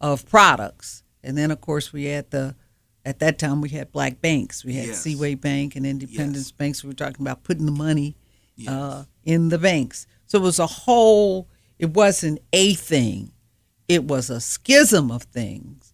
of 0.00 0.28
products. 0.28 1.02
And 1.22 1.36
then, 1.36 1.50
of 1.50 1.60
course, 1.60 1.92
we 1.92 2.04
had 2.04 2.30
the, 2.30 2.54
at 3.04 3.18
that 3.18 3.38
time, 3.38 3.60
we 3.60 3.70
had 3.70 3.90
black 3.90 4.20
banks. 4.20 4.64
We 4.64 4.74
had 4.74 4.86
yes. 4.86 5.02
Seaway 5.02 5.34
Bank 5.34 5.74
and 5.74 5.84
Independence 5.84 6.46
yes. 6.46 6.52
Bank. 6.52 6.76
So 6.76 6.86
we 6.86 6.92
were 6.92 6.96
talking 6.96 7.20
about 7.20 7.42
putting 7.42 7.66
the 7.66 7.72
money 7.72 8.16
yes. 8.56 8.72
uh, 8.72 9.04
in 9.24 9.48
the 9.48 9.58
banks. 9.58 10.06
So 10.26 10.38
it 10.38 10.42
was 10.42 10.58
a 10.58 10.66
whole, 10.66 11.48
it 11.78 11.94
wasn't 11.94 12.40
a 12.52 12.74
thing, 12.74 13.32
it 13.88 14.04
was 14.04 14.30
a 14.30 14.40
schism 14.40 15.10
of 15.10 15.24
things 15.24 15.87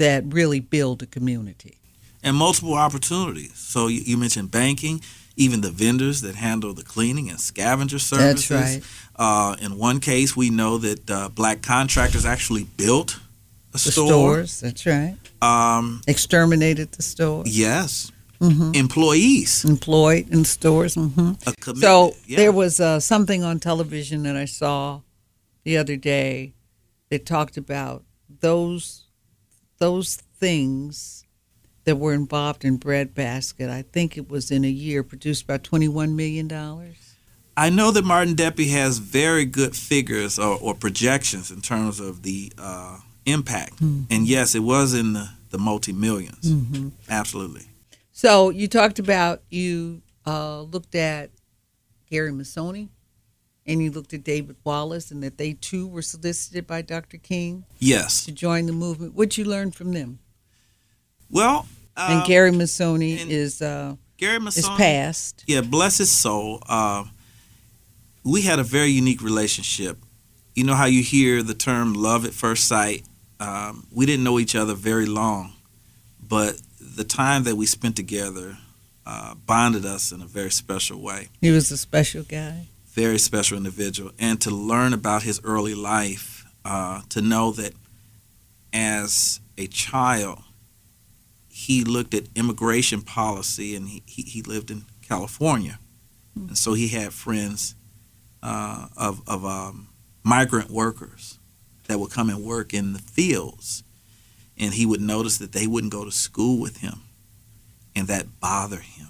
that 0.00 0.24
really 0.32 0.60
build 0.60 1.02
a 1.02 1.06
community. 1.06 1.76
And 2.22 2.34
multiple 2.34 2.74
opportunities. 2.74 3.54
So 3.56 3.86
you 3.86 4.16
mentioned 4.16 4.50
banking, 4.50 5.02
even 5.36 5.60
the 5.60 5.70
vendors 5.70 6.22
that 6.22 6.36
handle 6.36 6.72
the 6.72 6.82
cleaning 6.82 7.28
and 7.28 7.38
scavenger 7.38 7.98
services. 7.98 8.48
That's 8.48 8.72
right. 8.72 8.82
Uh, 9.14 9.56
in 9.60 9.78
one 9.78 10.00
case, 10.00 10.34
we 10.34 10.48
know 10.48 10.78
that 10.78 11.10
uh, 11.10 11.28
black 11.28 11.62
contractors 11.62 12.24
actually 12.24 12.64
built 12.64 13.20
a 13.70 13.72
the 13.72 13.78
store. 13.78 14.08
stores. 14.08 14.60
That's 14.60 14.86
right. 14.86 15.16
Um, 15.42 16.00
Exterminated 16.06 16.92
the 16.92 17.02
store. 17.02 17.44
Yes. 17.46 18.10
Mm-hmm. 18.40 18.72
Employees 18.74 19.66
employed 19.66 20.30
in 20.30 20.46
stores. 20.46 20.94
Mm-hmm. 20.94 21.74
So 21.74 22.14
yeah. 22.26 22.38
there 22.38 22.52
was 22.52 22.80
uh, 22.80 23.00
something 23.00 23.44
on 23.44 23.60
television 23.60 24.22
that 24.22 24.34
I 24.34 24.46
saw 24.46 25.02
the 25.64 25.76
other 25.76 25.96
day 25.96 26.54
that 27.10 27.26
talked 27.26 27.58
about 27.58 28.02
those 28.40 29.04
those 29.80 30.16
things 30.16 31.24
that 31.84 31.96
were 31.96 32.14
involved 32.14 32.64
in 32.64 32.76
Breadbasket. 32.76 33.68
I 33.68 33.82
think 33.82 34.16
it 34.16 34.28
was 34.28 34.52
in 34.52 34.64
a 34.64 34.70
year 34.70 35.02
produced 35.02 35.42
about 35.44 35.64
twenty 35.64 35.88
one 35.88 36.14
million 36.14 36.46
dollars. 36.46 37.16
I 37.56 37.68
know 37.68 37.90
that 37.90 38.04
Martin 38.04 38.36
Deppe 38.36 38.70
has 38.70 38.98
very 38.98 39.44
good 39.44 39.76
figures 39.76 40.38
or, 40.38 40.56
or 40.60 40.74
projections 40.74 41.50
in 41.50 41.60
terms 41.60 42.00
of 42.00 42.22
the 42.22 42.52
uh, 42.56 43.00
impact. 43.26 43.82
Mm-hmm. 43.82 44.04
And 44.10 44.26
yes, 44.26 44.54
it 44.54 44.60
was 44.60 44.94
in 44.94 45.12
the, 45.12 45.28
the 45.50 45.58
multi 45.58 45.92
1000000s 45.92 46.40
mm-hmm. 46.40 46.88
Absolutely. 47.08 47.66
So 48.12 48.50
you 48.50 48.68
talked 48.68 48.98
about 48.98 49.42
you 49.50 50.00
uh, 50.26 50.62
looked 50.62 50.94
at 50.94 51.30
Gary 52.08 52.32
Massoni 52.32 52.88
and 53.66 53.82
you 53.82 53.90
looked 53.90 54.12
at 54.12 54.24
David 54.24 54.56
Wallace 54.64 55.10
and 55.10 55.22
that 55.22 55.38
they 55.38 55.52
too 55.52 55.86
were 55.86 56.02
solicited 56.02 56.66
by 56.66 56.82
Dr. 56.82 57.18
King. 57.18 57.64
Yes. 57.78 58.24
To 58.24 58.32
join 58.32 58.66
the 58.66 58.72
movement. 58.72 59.14
What'd 59.14 59.36
you 59.36 59.44
learn 59.44 59.70
from 59.70 59.92
them? 59.92 60.18
Well, 61.30 61.66
um, 61.96 62.18
and 62.18 62.26
Gary 62.26 62.50
Massoni 62.50 63.14
is 63.14 63.62
uh, 63.62 63.96
Gary 64.16 64.38
Massoni 64.38 64.72
is 64.72 64.78
passed. 64.78 65.44
Yeah, 65.46 65.60
bless 65.60 65.98
his 65.98 66.10
soul. 66.10 66.62
Uh, 66.68 67.04
we 68.24 68.42
had 68.42 68.58
a 68.58 68.64
very 68.64 68.88
unique 68.88 69.22
relationship. 69.22 69.98
You 70.54 70.64
know 70.64 70.74
how 70.74 70.86
you 70.86 71.02
hear 71.02 71.42
the 71.42 71.54
term 71.54 71.94
love 71.94 72.24
at 72.24 72.32
first 72.32 72.66
sight? 72.66 73.04
Um, 73.38 73.86
we 73.92 74.04
didn't 74.06 74.24
know 74.24 74.38
each 74.38 74.54
other 74.54 74.74
very 74.74 75.06
long, 75.06 75.54
but 76.20 76.60
the 76.80 77.04
time 77.04 77.44
that 77.44 77.56
we 77.56 77.66
spent 77.66 77.96
together 77.96 78.58
uh, 79.06 79.34
bonded 79.34 79.86
us 79.86 80.12
in 80.12 80.20
a 80.20 80.26
very 80.26 80.50
special 80.50 81.00
way. 81.00 81.28
He 81.40 81.50
was 81.50 81.70
a 81.70 81.76
special 81.76 82.22
guy. 82.22 82.66
Very 82.92 83.18
special 83.18 83.56
individual. 83.56 84.10
And 84.18 84.40
to 84.40 84.50
learn 84.50 84.92
about 84.92 85.22
his 85.22 85.40
early 85.44 85.74
life, 85.74 86.44
uh, 86.64 87.02
to 87.10 87.20
know 87.20 87.52
that 87.52 87.72
as 88.72 89.40
a 89.56 89.66
child, 89.66 90.42
he 91.48 91.84
looked 91.84 92.14
at 92.14 92.24
immigration 92.34 93.02
policy 93.02 93.76
and 93.76 93.88
he, 93.88 94.02
he, 94.06 94.42
lived 94.42 94.70
in 94.70 94.84
California. 95.06 95.78
Mm-hmm. 96.36 96.48
And 96.48 96.58
so 96.58 96.72
he 96.72 96.88
had 96.88 97.12
friends 97.12 97.74
uh, 98.42 98.88
of, 98.96 99.22
of 99.28 99.44
um, 99.44 99.88
migrant 100.22 100.70
workers 100.70 101.38
that 101.86 101.98
would 101.98 102.10
come 102.10 102.30
and 102.30 102.42
work 102.42 102.72
in 102.72 102.92
the 102.92 102.98
fields. 102.98 103.82
And 104.56 104.74
he 104.74 104.86
would 104.86 105.00
notice 105.00 105.38
that 105.38 105.52
they 105.52 105.66
wouldn't 105.66 105.92
go 105.92 106.04
to 106.04 106.12
school 106.12 106.60
with 106.60 106.78
him. 106.78 107.02
And 107.94 108.08
that 108.08 108.40
bothered 108.40 108.80
him. 108.80 109.08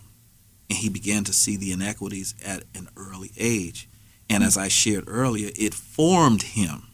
And 0.70 0.78
he 0.78 0.88
began 0.88 1.24
to 1.24 1.32
see 1.32 1.56
the 1.56 1.72
inequities 1.72 2.34
at 2.46 2.62
an 2.74 2.88
early 2.96 3.32
age. 3.36 3.88
And 4.30 4.44
as 4.44 4.56
I 4.56 4.68
shared 4.68 5.04
earlier, 5.08 5.50
it 5.56 5.74
formed 5.74 6.42
him 6.42 6.84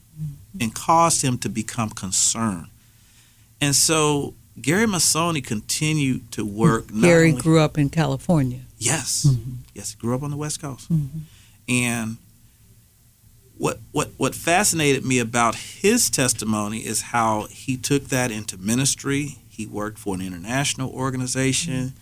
and 0.59 0.75
caused 0.75 1.23
him 1.23 1.37
to 1.38 1.50
become 1.50 1.90
concerned. 1.90 2.68
And 3.61 3.75
so 3.75 4.35
Gary 4.61 4.87
Massoni 4.87 5.42
continued 5.42 6.33
to 6.33 6.47
work. 6.47 6.87
Gary 6.99 7.30
only, 7.30 7.42
grew 7.42 7.61
up 7.61 7.76
in 7.76 7.90
California. 7.90 8.61
Yes. 8.78 9.26
Mm-hmm. 9.28 9.52
Yes, 9.75 9.92
he 9.92 9.99
grew 9.99 10.14
up 10.14 10.23
on 10.23 10.30
the 10.30 10.37
West 10.38 10.62
Coast. 10.62 10.90
Mm-hmm. 10.90 11.18
And 11.68 12.16
what 13.59 13.78
what 13.92 14.11
what 14.16 14.35
fascinated 14.35 15.04
me 15.04 15.18
about 15.18 15.54
his 15.54 16.09
testimony 16.09 16.78
is 16.78 17.02
how 17.02 17.47
he 17.50 17.76
took 17.76 18.04
that 18.04 18.30
into 18.30 18.56
ministry. 18.56 19.37
He 19.50 19.66
worked 19.66 19.99
for 19.99 20.14
an 20.14 20.21
international 20.21 20.90
organization. 20.90 21.92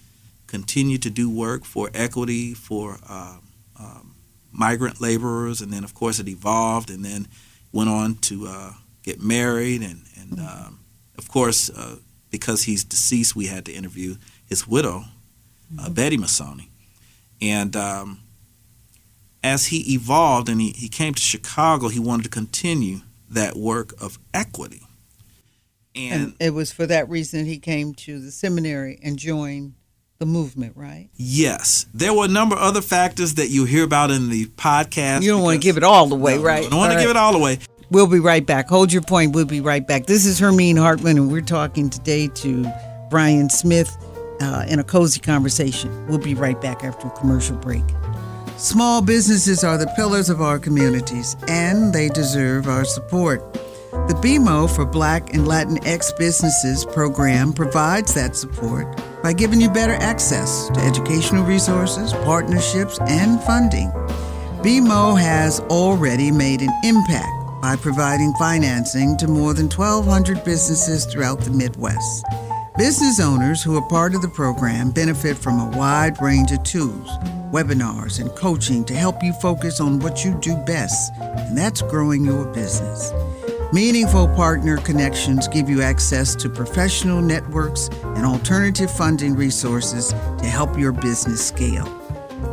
Continue 0.46 0.98
to 0.98 1.10
do 1.10 1.28
work 1.30 1.64
for 1.64 1.90
equity 1.94 2.54
for 2.54 2.98
um, 3.08 3.42
um, 3.78 4.14
migrant 4.52 5.00
laborers, 5.00 5.60
and 5.60 5.72
then 5.72 5.84
of 5.84 5.94
course 5.94 6.18
it 6.18 6.28
evolved, 6.28 6.90
and 6.90 7.04
then 7.04 7.26
went 7.72 7.90
on 7.90 8.14
to 8.16 8.46
uh, 8.46 8.72
get 9.02 9.22
married, 9.22 9.82
and 9.82 10.02
and 10.20 10.40
um, 10.40 10.80
of 11.18 11.28
course 11.28 11.70
uh, 11.70 11.96
because 12.30 12.64
he's 12.64 12.84
deceased, 12.84 13.36
we 13.36 13.46
had 13.46 13.64
to 13.64 13.72
interview 13.72 14.16
his 14.46 14.66
widow, 14.66 15.04
uh, 15.78 15.88
Betty 15.88 16.16
Massoni, 16.16 16.68
and 17.40 17.74
um, 17.76 18.20
as 19.44 19.66
he 19.66 19.92
evolved 19.92 20.48
and 20.48 20.60
he, 20.60 20.70
he 20.70 20.88
came 20.88 21.14
to 21.14 21.20
Chicago, 21.20 21.88
he 21.88 22.00
wanted 22.00 22.24
to 22.24 22.30
continue 22.30 23.00
that 23.30 23.56
work 23.56 23.92
of 24.00 24.18
equity. 24.32 24.80
And, 25.94 26.22
And, 26.22 26.34
it 26.40 26.50
was 26.54 26.72
for 26.72 26.86
that 26.86 27.08
reason 27.08 27.44
he 27.44 27.58
came 27.58 27.94
to 27.94 28.18
the 28.18 28.30
seminary 28.30 28.98
and 29.02 29.18
joined 29.18 29.74
the 30.18 30.26
movement, 30.26 30.76
right? 30.76 31.08
yes, 31.14 31.86
there 31.92 32.14
were 32.14 32.24
a 32.24 32.28
number 32.28 32.56
of 32.56 32.62
other 32.62 32.80
factors 32.80 33.34
that 33.34 33.48
you 33.48 33.64
hear 33.64 33.84
about 33.84 34.10
in 34.10 34.30
the 34.30 34.46
podcast. 34.46 35.22
You 35.22 35.32
don't 35.32 35.42
want 35.42 35.60
to 35.60 35.64
give 35.66 35.76
it 35.76 35.82
all 35.84 36.12
away, 36.12 36.36
No, 36.36 36.40
no, 36.40 36.46
right? 36.46 36.66
I 36.66 36.68
don't 36.68 36.78
want 36.78 36.92
to 36.92 36.98
give 36.98 37.10
it 37.10 37.16
all 37.16 37.34
away. 37.34 37.58
We'll 37.90 38.06
be 38.06 38.20
right 38.20 38.44
back. 38.44 38.68
Hold 38.68 38.92
your 38.92 39.02
point. 39.02 39.34
We'll 39.34 39.44
be 39.44 39.60
right 39.60 39.86
back. 39.86 40.06
This 40.06 40.24
is 40.24 40.40
Hermene 40.40 40.78
Hartman, 40.78 41.16
and 41.18 41.30
we're 41.30 41.40
talking 41.42 41.90
today 41.90 42.28
to 42.28 42.72
Brian 43.10 43.50
Smith 43.50 43.94
uh, 44.40 44.64
in 44.68 44.78
a 44.78 44.84
cozy 44.84 45.20
conversation. 45.20 46.06
We'll 46.08 46.18
be 46.18 46.34
right 46.34 46.60
back 46.60 46.82
after 46.82 47.08
a 47.08 47.10
commercial 47.10 47.56
break. 47.56 47.84
Small 48.56 49.02
businesses 49.02 49.62
are 49.64 49.76
the 49.76 49.86
pillars 49.96 50.30
of 50.30 50.40
our 50.40 50.58
communities, 50.58 51.36
and 51.48 51.92
they 51.92 52.08
deserve 52.08 52.68
our 52.68 52.84
support. 52.84 53.52
The 53.92 54.18
BMO 54.22 54.74
for 54.74 54.84
Black 54.84 55.34
and 55.34 55.46
Latinx 55.46 56.16
Businesses 56.16 56.84
program 56.84 57.52
provides 57.52 58.14
that 58.14 58.34
support 58.34 58.86
by 59.24 59.32
giving 59.32 59.58
you 59.58 59.70
better 59.70 59.94
access 59.94 60.68
to 60.68 60.80
educational 60.80 61.42
resources, 61.46 62.12
partnerships, 62.12 63.00
and 63.08 63.40
funding. 63.44 63.90
BMO 64.60 65.18
has 65.18 65.60
already 65.60 66.30
made 66.30 66.60
an 66.60 66.68
impact 66.84 67.62
by 67.62 67.74
providing 67.74 68.34
financing 68.34 69.16
to 69.16 69.26
more 69.26 69.54
than 69.54 69.70
1,200 69.70 70.44
businesses 70.44 71.06
throughout 71.06 71.40
the 71.40 71.50
Midwest. 71.50 72.26
Business 72.76 73.18
owners 73.18 73.62
who 73.62 73.78
are 73.78 73.88
part 73.88 74.14
of 74.14 74.20
the 74.20 74.28
program 74.28 74.90
benefit 74.90 75.38
from 75.38 75.58
a 75.58 75.78
wide 75.78 76.20
range 76.20 76.52
of 76.52 76.62
tools, 76.62 77.08
webinars, 77.50 78.20
and 78.20 78.30
coaching 78.34 78.84
to 78.84 78.94
help 78.94 79.22
you 79.22 79.32
focus 79.32 79.80
on 79.80 80.00
what 80.00 80.22
you 80.22 80.34
do 80.40 80.54
best, 80.66 81.14
and 81.18 81.56
that's 81.56 81.80
growing 81.80 82.26
your 82.26 82.44
business. 82.52 83.10
Meaningful 83.72 84.28
partner 84.28 84.76
connections 84.76 85.48
give 85.48 85.68
you 85.68 85.82
access 85.82 86.36
to 86.36 86.48
professional 86.48 87.20
networks 87.20 87.88
and 88.02 88.24
alternative 88.24 88.90
funding 88.90 89.34
resources 89.34 90.12
to 90.38 90.44
help 90.46 90.78
your 90.78 90.92
business 90.92 91.44
scale. 91.44 91.86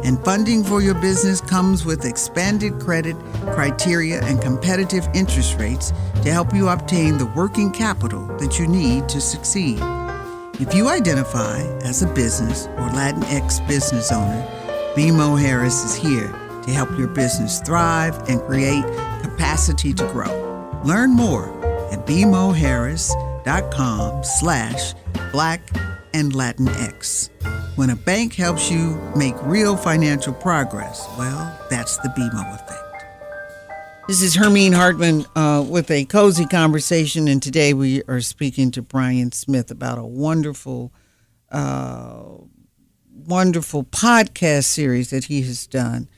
And 0.04 0.24
funding 0.24 0.64
for 0.64 0.82
your 0.82 0.96
business 0.96 1.42
comes 1.42 1.86
with 1.86 2.06
expanded 2.06 2.80
credit 2.80 3.16
criteria 3.52 4.24
and 4.24 4.42
competitive 4.42 5.08
interest 5.14 5.60
rates 5.60 5.92
to 6.24 6.32
help 6.32 6.56
you 6.56 6.70
obtain 6.70 7.18
the 7.18 7.28
working 7.28 7.72
capital 7.72 8.26
that 8.38 8.58
you 8.58 8.66
need 8.66 9.08
to 9.10 9.22
succeed. 9.22 9.80
If 10.60 10.74
you 10.74 10.88
identify 10.88 11.60
as 11.84 12.02
a 12.02 12.08
business 12.14 12.66
or 12.78 12.90
Latinx 12.90 13.68
business 13.68 14.12
owner, 14.12 14.48
BMO 14.96 15.40
Harris 15.40 15.84
is 15.84 15.96
here 15.96 16.32
to 16.64 16.72
help 16.72 16.90
your 16.98 17.08
business 17.10 17.60
thrive 17.60 18.18
and 18.30 18.42
create 18.42 18.86
capacity 19.22 19.94
to 19.94 20.08
grow. 20.08 20.51
Learn 20.84 21.12
more 21.12 21.48
at 21.92 22.08
bmoharris.com 22.08 24.24
slash 24.24 24.94
black 25.32 25.62
and 26.14 26.34
Latinx. 26.34 27.30
When 27.78 27.92
a 27.92 27.96
bank 27.96 28.34
helps 28.34 28.72
you 28.72 29.00
make 29.16 29.36
real 29.44 29.78
financial 29.78 30.34
progress, 30.34 31.08
well, 31.18 31.56
that's 31.70 31.98
the 31.98 32.10
BMO 32.10 32.56
effect. 32.56 32.80
This 34.08 34.24
is 34.24 34.36
Hermene 34.36 34.74
Hartman 34.74 35.26
uh, 35.36 35.64
with 35.68 35.92
a 35.92 36.06
cozy 36.06 36.46
conversation, 36.46 37.28
and 37.28 37.44
today 37.44 37.74
we 37.74 38.02
are 38.08 38.20
speaking 38.20 38.72
to 38.72 38.82
Brian 38.82 39.32
Smith 39.32 39.70
about 39.72 40.00
a 40.00 40.04
wonderful, 40.04 40.92
uh, 41.52 42.24
wonderful 43.14 43.84
podcast 43.84 44.66
series 44.66 45.12
that 45.12 45.26
he 45.26 45.44
has 45.44 45.68
done 45.68 46.10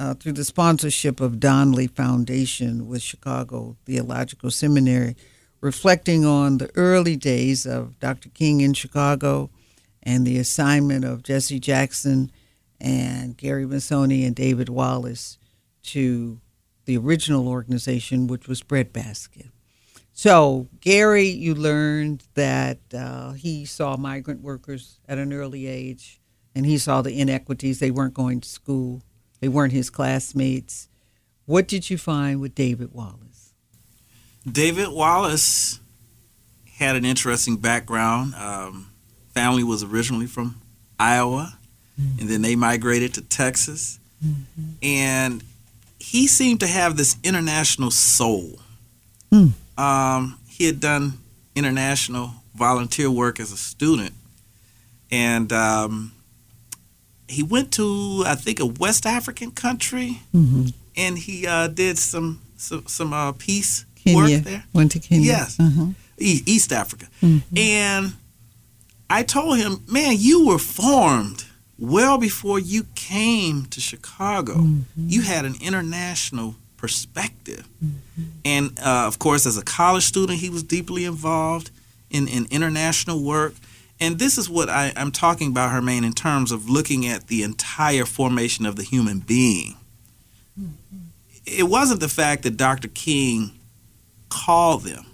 uh, 0.00 0.14
through 0.14 0.32
the 0.32 0.44
sponsorship 0.44 1.20
of 1.20 1.38
Donnelly 1.38 1.86
Foundation 1.86 2.88
with 2.88 3.02
Chicago 3.02 3.76
Theological 3.84 4.50
Seminary, 4.50 5.14
reflecting 5.60 6.24
on 6.24 6.56
the 6.56 6.70
early 6.74 7.16
days 7.16 7.66
of 7.66 8.00
Dr. 8.00 8.30
King 8.30 8.62
in 8.62 8.72
Chicago 8.72 9.50
and 10.02 10.26
the 10.26 10.38
assignment 10.38 11.04
of 11.04 11.22
Jesse 11.22 11.60
Jackson 11.60 12.32
and 12.80 13.36
Gary 13.36 13.66
Massoni 13.66 14.24
and 14.24 14.34
David 14.34 14.70
Wallace 14.70 15.36
to 15.82 16.40
the 16.86 16.96
original 16.96 17.46
organization, 17.46 18.26
which 18.26 18.48
was 18.48 18.62
Breadbasket. 18.62 19.48
So, 20.14 20.68
Gary, 20.80 21.28
you 21.28 21.54
learned 21.54 22.24
that 22.32 22.78
uh, 22.94 23.32
he 23.32 23.66
saw 23.66 23.98
migrant 23.98 24.40
workers 24.40 24.98
at 25.06 25.18
an 25.18 25.34
early 25.34 25.66
age 25.66 26.22
and 26.54 26.64
he 26.64 26.78
saw 26.78 27.02
the 27.02 27.20
inequities. 27.20 27.80
They 27.80 27.90
weren't 27.90 28.14
going 28.14 28.40
to 28.40 28.48
school, 28.48 29.02
they 29.40 29.48
weren't 29.48 29.72
his 29.72 29.90
classmates. 29.90 30.88
What 31.46 31.66
did 31.66 31.90
you 31.90 31.98
find 31.98 32.40
with 32.40 32.54
David 32.54 32.92
Wallace? 32.92 33.52
David 34.50 34.88
Wallace 34.88 35.80
had 36.78 36.96
an 36.96 37.04
interesting 37.04 37.56
background. 37.56 38.34
Um, 38.34 38.90
family 39.34 39.64
was 39.64 39.82
originally 39.82 40.26
from 40.26 40.60
Iowa, 40.98 41.58
and 41.98 42.28
then 42.28 42.40
they 42.42 42.56
migrated 42.56 43.14
to 43.14 43.22
Texas. 43.22 43.98
And 44.82 45.42
he 45.98 46.26
seemed 46.26 46.60
to 46.60 46.66
have 46.66 46.96
this 46.96 47.16
international 47.22 47.90
soul. 47.90 48.58
Hmm. 49.30 49.48
Um, 49.76 50.38
he 50.48 50.66
had 50.66 50.80
done 50.80 51.14
international 51.54 52.32
volunteer 52.54 53.10
work 53.10 53.40
as 53.40 53.52
a 53.52 53.56
student, 53.56 54.14
and 55.10 55.52
um, 55.52 56.12
he 57.30 57.42
went 57.42 57.72
to 57.72 58.22
I 58.26 58.34
think 58.34 58.60
a 58.60 58.66
West 58.66 59.06
African 59.06 59.50
country, 59.52 60.20
Mm-hmm. 60.34 60.66
and 60.96 61.18
he 61.18 61.46
uh, 61.46 61.68
did 61.68 61.98
some 61.98 62.40
some, 62.56 62.86
some 62.86 63.12
uh, 63.12 63.32
peace 63.32 63.84
Kenya. 64.04 64.18
work 64.36 64.44
there. 64.44 64.64
Went 64.72 64.92
to 64.92 64.98
Kenya. 64.98 65.26
Yes. 65.26 65.58
Uh-huh. 65.60 65.86
East 66.18 66.72
Africa. 66.72 67.06
Mm-hmm. 67.22 67.56
And 67.56 68.12
I 69.08 69.22
told 69.22 69.56
him, 69.58 69.82
man, 69.90 70.16
you 70.18 70.46
were 70.46 70.58
formed 70.58 71.44
well 71.78 72.18
before 72.18 72.58
you 72.58 72.84
came 72.94 73.64
to 73.70 73.80
Chicago. 73.80 74.54
Mm-hmm. 74.54 75.08
You 75.08 75.22
had 75.22 75.44
an 75.46 75.54
international 75.62 76.56
perspective. 76.76 77.66
And 78.44 78.78
uh, 78.78 79.06
of 79.06 79.18
course, 79.18 79.46
as 79.46 79.56
a 79.56 79.62
college 79.64 80.04
student, 80.04 80.38
he 80.40 80.50
was 80.50 80.62
deeply 80.62 81.04
involved 81.06 81.70
in, 82.10 82.28
in 82.28 82.46
international 82.50 83.22
work. 83.24 83.54
And 84.00 84.18
this 84.18 84.38
is 84.38 84.48
what 84.48 84.70
I, 84.70 84.92
I'm 84.96 85.12
talking 85.12 85.48
about, 85.48 85.70
Hermene, 85.72 86.04
in 86.04 86.14
terms 86.14 86.52
of 86.52 86.70
looking 86.70 87.06
at 87.06 87.26
the 87.26 87.42
entire 87.42 88.06
formation 88.06 88.64
of 88.64 88.76
the 88.76 88.82
human 88.82 89.18
being. 89.18 89.76
Mm-hmm. 90.58 90.96
It 91.44 91.64
wasn't 91.64 92.00
the 92.00 92.08
fact 92.08 92.42
that 92.44 92.56
Dr. 92.56 92.88
King 92.88 93.52
called 94.30 94.84
them. 94.84 95.06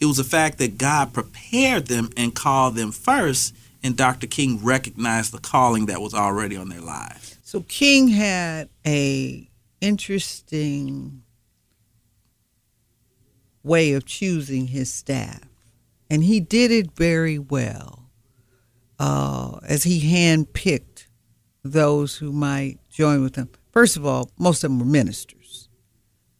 It 0.00 0.06
was 0.06 0.16
the 0.16 0.24
fact 0.24 0.58
that 0.58 0.78
God 0.78 1.12
prepared 1.12 1.88
them 1.88 2.10
and 2.16 2.34
called 2.34 2.76
them 2.76 2.92
first, 2.92 3.54
and 3.82 3.96
Dr. 3.96 4.26
King 4.26 4.64
recognized 4.64 5.32
the 5.32 5.38
calling 5.38 5.86
that 5.86 6.00
was 6.00 6.14
already 6.14 6.56
on 6.56 6.68
their 6.68 6.80
lives. 6.80 7.36
So 7.42 7.64
King 7.68 8.08
had 8.08 8.68
a 8.86 9.48
interesting 9.80 11.22
way 13.62 13.92
of 13.92 14.04
choosing 14.06 14.68
his 14.68 14.92
staff, 14.92 15.42
and 16.08 16.24
he 16.24 16.40
did 16.40 16.70
it 16.70 16.92
very 16.92 17.38
well. 17.38 17.97
Uh, 18.98 19.58
as 19.68 19.84
he 19.84 20.00
handpicked 20.00 21.06
those 21.62 22.16
who 22.16 22.32
might 22.32 22.78
join 22.90 23.22
with 23.22 23.36
him. 23.36 23.48
First 23.72 23.96
of 23.96 24.04
all, 24.04 24.30
most 24.38 24.64
of 24.64 24.70
them 24.70 24.80
were 24.80 24.86
ministers. 24.86 25.68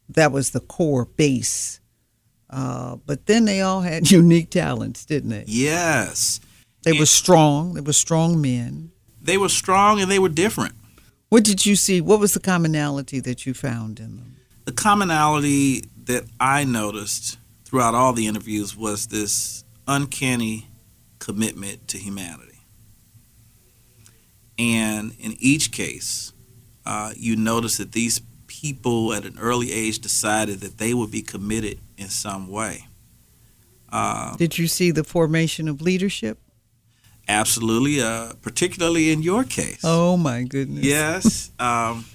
That 0.09 0.33
was 0.33 0.51
the 0.51 0.61
core 0.61 1.05
base. 1.05 1.81
Uh, 2.51 2.97
but 2.97 3.27
then 3.27 3.45
they 3.45 3.61
all 3.61 3.83
had 3.83 4.11
unique 4.11 4.51
talents, 4.51 5.05
didn't 5.05 5.31
they? 5.31 5.45
Yes. 5.47 6.41
They 6.83 6.99
were 6.99 7.07
strong. 7.07 7.75
They 7.75 7.81
were 7.81 7.93
strong 7.93 8.41
men. 8.41 8.93
They 9.21 9.37
were 9.37 9.49
strong 9.49 10.01
and 10.01 10.11
they 10.11 10.19
were 10.19 10.29
different. 10.29 10.75
What 11.29 11.45
did 11.45 11.67
you 11.67 11.77
see? 11.77 12.01
What 12.01 12.21
was 12.21 12.33
the 12.33 12.41
commonality 12.41 13.21
that 13.21 13.45
you 13.45 13.53
found 13.53 14.01
in 14.01 14.17
them? 14.17 14.37
The 14.65 14.73
commonality 14.73 15.83
that 16.05 16.25
I 16.41 16.65
noticed 16.65 17.39
throughout 17.65 17.95
all 17.95 18.15
the 18.15 18.27
interviews 18.27 18.75
was 18.75 19.09
this 19.09 19.65
uncanny 19.87 20.68
commitment 21.29 21.87
to 21.89 21.99
humanity. 21.99 22.61
And 24.59 25.15
in 25.21 25.37
each 25.39 25.71
case, 25.73 26.33
uh, 26.87 27.13
you 27.17 27.37
notice 27.37 27.77
that 27.77 27.93
these 27.93 28.23
people 28.47 29.13
at 29.13 29.27
an 29.27 29.39
early 29.39 29.71
age 29.71 29.99
decided 29.99 30.61
that 30.61 30.79
they 30.79 30.95
would 30.95 31.11
be 31.11 31.21
committed 31.21 31.81
in 31.99 32.09
some 32.09 32.49
way. 32.49 32.87
Uh, 33.93 34.37
Did 34.37 34.57
you 34.57 34.67
see 34.67 34.91
the 34.91 35.05
formation 35.05 35.69
of 35.69 35.83
leadership? 35.83 36.39
Absolutely, 37.29 38.01
uh, 38.01 38.33
particularly 38.41 39.13
in 39.13 39.23
your 39.23 39.45
case. 39.45 39.83
Oh 39.85 40.17
my 40.17 40.45
goodness. 40.45 40.83
Yes. 40.83 41.51
um, 41.59 42.07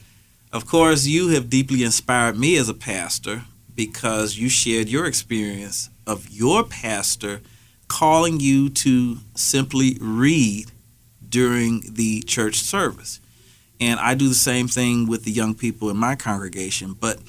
of 0.52 0.66
course, 0.66 1.06
you 1.06 1.30
have 1.30 1.52
deeply 1.52 1.84
inspired 1.84 2.36
me 2.38 2.58
as 2.58 2.68
a 2.68 2.74
pastor 2.74 3.44
because 3.76 4.38
you 4.38 4.50
shared 4.50 4.90
your 4.90 5.06
experience 5.06 5.92
of 6.08 6.32
your 6.32 6.64
pastor 6.64 7.42
calling 7.94 8.40
you 8.40 8.70
to 8.72 9.20
simply 9.36 9.96
read 10.02 10.66
during 11.30 11.84
the 11.94 12.24
church 12.24 12.56
service. 12.56 13.22
And 13.80 14.00
I 14.00 14.16
do 14.16 14.28
the 14.28 14.34
same 14.34 14.68
thing 14.68 15.08
with 15.08 15.26
the 15.26 15.32
young 15.32 15.54
people 15.54 15.92
in 15.92 15.98
my 15.98 16.16
congregation, 16.16 16.94
but 17.00 17.20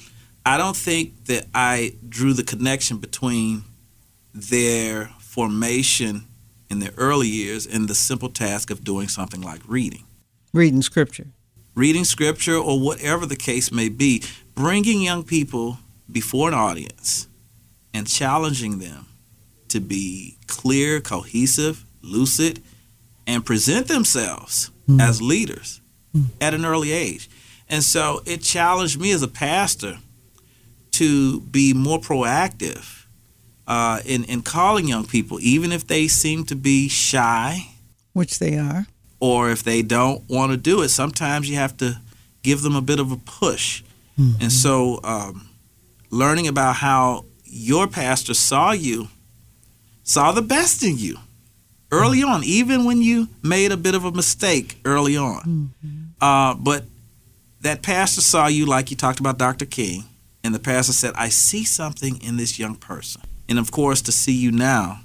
I 0.43 0.57
don't 0.57 0.75
think 0.75 1.25
that 1.25 1.45
I 1.53 1.93
drew 2.09 2.33
the 2.33 2.43
connection 2.43 2.97
between 2.97 3.63
their 4.33 5.11
formation 5.19 6.23
in 6.71 6.79
their 6.79 6.93
early 6.97 7.27
years 7.27 7.67
and 7.67 7.87
the 7.87 7.93
simple 7.93 8.29
task 8.29 8.71
of 8.71 8.83
doing 8.83 9.07
something 9.07 9.41
like 9.41 9.61
reading. 9.67 10.05
Reading 10.51 10.81
scripture. 10.81 11.27
Reading 11.75 12.05
scripture 12.05 12.57
or 12.57 12.79
whatever 12.79 13.27
the 13.27 13.35
case 13.35 13.71
may 13.71 13.87
be, 13.87 14.23
bringing 14.55 15.03
young 15.03 15.23
people 15.23 15.77
before 16.11 16.47
an 16.47 16.55
audience 16.55 17.27
and 17.93 18.07
challenging 18.07 18.79
them 18.79 19.05
to 19.75 19.81
be 19.81 20.37
clear, 20.47 21.01
cohesive, 21.01 21.85
lucid, 22.01 22.63
and 23.27 23.45
present 23.45 23.87
themselves 23.87 24.71
mm. 24.87 25.01
as 25.01 25.21
leaders 25.21 25.81
mm. 26.15 26.25
at 26.39 26.53
an 26.53 26.63
early 26.63 26.93
age. 26.93 27.29
And 27.67 27.83
so 27.83 28.21
it 28.25 28.41
challenged 28.41 28.99
me 28.99 29.11
as 29.11 29.21
a 29.21 29.27
pastor 29.27 29.97
to 30.91 31.41
be 31.41 31.73
more 31.73 31.99
proactive 31.99 33.05
uh, 33.67 33.99
in, 34.05 34.23
in 34.25 34.43
calling 34.43 34.87
young 34.87 35.05
people, 35.05 35.39
even 35.41 35.73
if 35.73 35.85
they 35.85 36.07
seem 36.07 36.45
to 36.45 36.55
be 36.55 36.87
shy. 36.87 37.67
Which 38.13 38.39
they 38.39 38.57
are. 38.57 38.87
Or 39.19 39.49
if 39.49 39.61
they 39.61 39.81
don't 39.81 40.23
want 40.29 40.51
to 40.51 40.57
do 40.57 40.83
it, 40.83 40.89
sometimes 40.89 41.49
you 41.49 41.57
have 41.57 41.75
to 41.77 41.99
give 42.43 42.61
them 42.61 42.75
a 42.75 42.81
bit 42.81 42.99
of 42.99 43.11
a 43.11 43.17
push. 43.17 43.83
Mm-hmm. 44.17 44.43
And 44.43 44.51
so 44.51 45.01
um, 45.03 45.49
learning 46.11 46.47
about 46.47 46.75
how 46.75 47.25
your 47.43 47.87
pastor 47.87 48.33
saw 48.33 48.71
you, 48.71 49.09
saw 50.05 50.31
the 50.31 50.41
best 50.41 50.83
in 50.83 50.97
you 50.97 51.17
early 51.91 52.23
on, 52.23 52.43
even 52.43 52.85
when 52.85 53.01
you 53.01 53.27
made 53.43 53.71
a 53.71 53.77
bit 53.77 53.95
of 53.95 54.05
a 54.05 54.11
mistake 54.11 54.79
early 54.85 55.17
on. 55.17 55.41
Mm-hmm. 55.41 56.03
Uh, 56.21 56.53
but 56.53 56.85
that 57.61 57.81
pastor 57.81 58.21
saw 58.21 58.47
you, 58.47 58.65
like 58.65 58.91
you 58.91 58.95
talked 58.95 59.19
about 59.19 59.37
Dr. 59.37 59.65
King, 59.65 60.05
and 60.43 60.53
the 60.53 60.59
pastor 60.59 60.93
said, 60.93 61.13
I 61.15 61.29
see 61.29 61.63
something 61.65 62.21
in 62.21 62.37
this 62.37 62.59
young 62.59 62.75
person. 62.75 63.21
And 63.49 63.59
of 63.59 63.71
course, 63.71 64.01
to 64.03 64.11
see 64.11 64.33
you 64.33 64.51
now, 64.51 65.01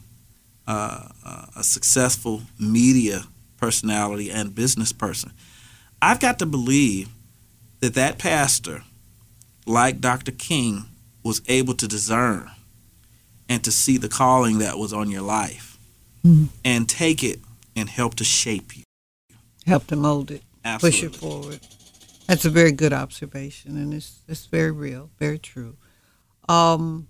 uh, 0.68 1.08
uh, 1.24 1.46
a 1.56 1.64
successful 1.64 2.42
media 2.58 3.24
personality 3.56 4.30
and 4.30 4.54
business 4.54 4.92
person, 4.92 5.32
I've 6.02 6.20
got 6.20 6.38
to 6.40 6.46
believe 6.46 7.08
that 7.80 7.94
that 7.94 8.18
pastor, 8.18 8.84
like 9.66 10.00
Dr. 10.00 10.32
King, 10.32 10.84
was 11.22 11.40
able 11.48 11.74
to 11.74 11.88
discern 11.88 12.50
and 13.50 13.62
to 13.64 13.70
see 13.70 13.98
the 13.98 14.08
calling 14.08 14.58
that 14.58 14.78
was 14.78 14.94
on 14.94 15.10
your 15.10 15.20
life 15.20 15.76
mm-hmm. 16.24 16.46
and 16.64 16.88
take 16.88 17.22
it 17.22 17.40
and 17.76 17.90
help 17.90 18.14
to 18.14 18.24
shape 18.24 18.74
you. 18.74 18.84
Help 19.66 19.86
to 19.88 19.96
mold 19.96 20.30
it, 20.30 20.42
Absolutely. 20.64 21.08
push 21.08 21.16
it 21.16 21.20
forward. 21.20 21.60
That's 22.26 22.46
a 22.46 22.50
very 22.50 22.72
good 22.72 22.94
observation, 22.94 23.76
and 23.76 23.92
it's 23.92 24.20
it's 24.26 24.46
very 24.46 24.70
real, 24.70 25.10
very 25.18 25.38
true. 25.38 25.76
Um, 26.48 27.08